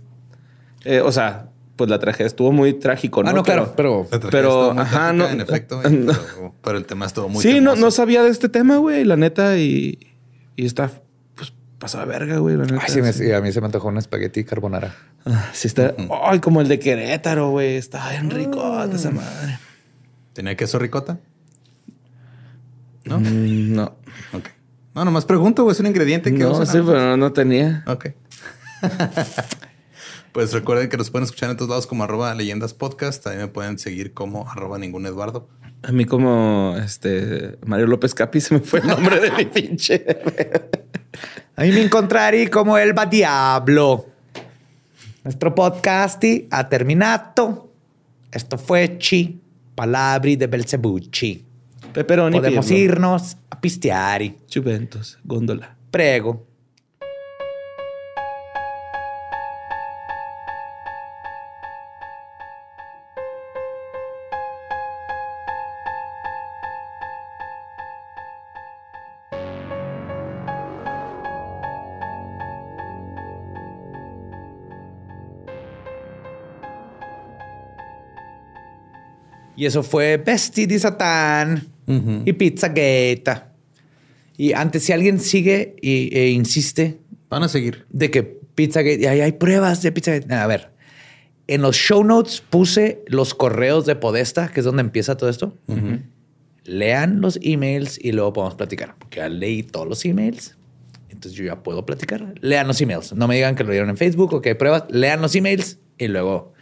[0.84, 3.30] Eh, o sea, pues la tragedia estuvo muy trágico, ¿no?
[3.30, 4.06] Ah, no, claro, pero...
[4.30, 7.70] Pero, ajá, trágica, no- En efecto, güey, pero, pero el tema estuvo muy sí, no,
[7.72, 7.80] temoso.
[7.80, 9.98] no sabía de este tema, güey, la neta, y,
[10.56, 10.90] y está,
[11.34, 12.78] pues, pasada verga, güey, la neta.
[12.82, 13.32] Ay, sí, me- sí.
[13.32, 14.94] a mí se me antojó un espagueti carbonara.
[15.24, 19.58] Ah, sí está, ay, como el de Querétaro, güey, está bien rico esa madre.
[20.34, 21.18] ¿Tenía queso ricota?
[23.04, 23.18] ¿No?
[23.20, 23.96] Mm, no,
[24.32, 24.48] Ok.
[24.94, 25.72] No, nomás pregunto, güey.
[25.72, 26.94] Es un ingrediente que no, usan sí, ambos.
[26.94, 27.82] pero no, tenía.
[27.86, 28.08] Ok.
[30.32, 33.24] pues recuerden que nos pueden escuchar en todos lados como arroba leyendas podcast.
[33.24, 35.48] También me pueden seguir como arroba ningún Eduardo.
[35.82, 40.04] A mí como, este, Mario López Capi se me fue el nombre de mi pinche.
[41.56, 44.06] A mí me encontraré como el Diablo.
[45.24, 47.70] Nuestro podcast ha terminado.
[48.30, 49.40] Esto fue Chi,
[49.74, 51.51] Palabri de Belzebucci.
[51.92, 52.38] Pepperoni.
[52.38, 54.36] Podemos irnos a pisteari.
[54.52, 55.76] Juventus, góndola.
[55.90, 56.46] Prego.
[79.54, 83.24] Y eso fue Besti di Satán y Pizzagate.
[84.36, 87.86] Y antes, si alguien sigue y, e insiste Van a seguir.
[87.90, 90.32] de que Pizzagate, y ahí hay pruebas de Pizzagate.
[90.34, 90.70] A ver,
[91.46, 95.56] en los show notes puse los correos de Podesta, que es donde empieza todo esto.
[96.64, 98.94] Lean los emails y luego podemos platicar.
[98.98, 100.56] Porque ya leí todos los emails.
[101.08, 102.34] Entonces yo ya puedo platicar.
[102.40, 103.12] Lean los emails.
[103.14, 104.84] No me digan que lo dieron en Facebook o que hay pruebas.
[104.90, 106.52] Lean los emails y luego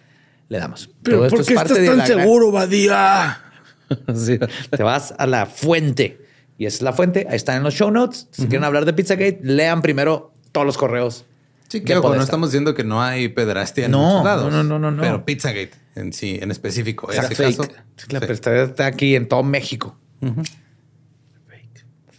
[0.49, 0.91] le damos.
[1.03, 3.43] Todo esto es parte de la gran- Badía?
[4.15, 4.39] sí.
[4.71, 6.21] te vas a la fuente.
[6.59, 7.27] Y esa es la fuente.
[7.31, 8.29] Ahí están en los show notes.
[8.33, 11.25] Si quieren hablar de Pizzagate, lean primero todos los correos.
[11.69, 14.53] Sí, ojo, no estamos diciendo que no hay pederastia en No, muchos lados.
[14.53, 15.01] no, no, no, no.
[15.03, 17.07] Pero Pizzagate en sí, en específico.
[17.07, 17.57] O sea, ese fake.
[17.57, 17.71] caso.
[18.11, 18.71] La sí.
[18.71, 19.97] está aquí en todo México.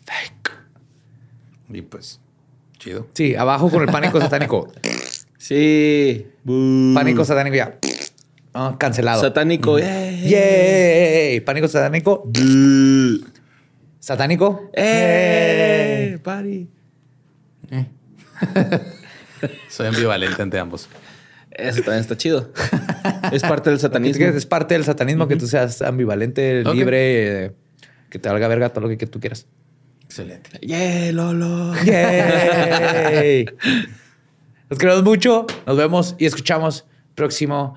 [0.06, 0.52] Fake.
[1.70, 2.20] Y pues,
[2.80, 3.08] chido.
[3.14, 4.72] Sí, abajo con el pánico satánico.
[5.38, 6.28] Sí.
[6.44, 6.94] Bú.
[6.94, 7.76] Pánico satánico ya.
[8.54, 9.22] Ah, cancelado.
[9.22, 9.80] Satánico.
[9.80, 10.28] ¡Eh!
[10.28, 11.40] Yay.
[11.42, 12.30] Pánico satánico.
[14.00, 14.70] Satánico.
[14.74, 16.20] ¡Eh!
[16.24, 16.68] Party.
[19.70, 20.90] Soy ambivalente ante ambos.
[21.52, 22.52] Eso también está chido.
[23.32, 24.20] es parte del satanismo.
[24.20, 27.52] que es parte del satanismo que tú seas ambivalente, libre, eh,
[28.10, 29.48] que te valga verga todo lo que, que tú quieras.
[30.04, 30.50] Excelente.
[30.62, 31.74] ¡Yeah, Lolo!
[31.86, 33.46] Yay.
[34.70, 35.46] Los queremos mucho.
[35.66, 36.86] Nos vemos y escuchamos
[37.16, 37.76] próximo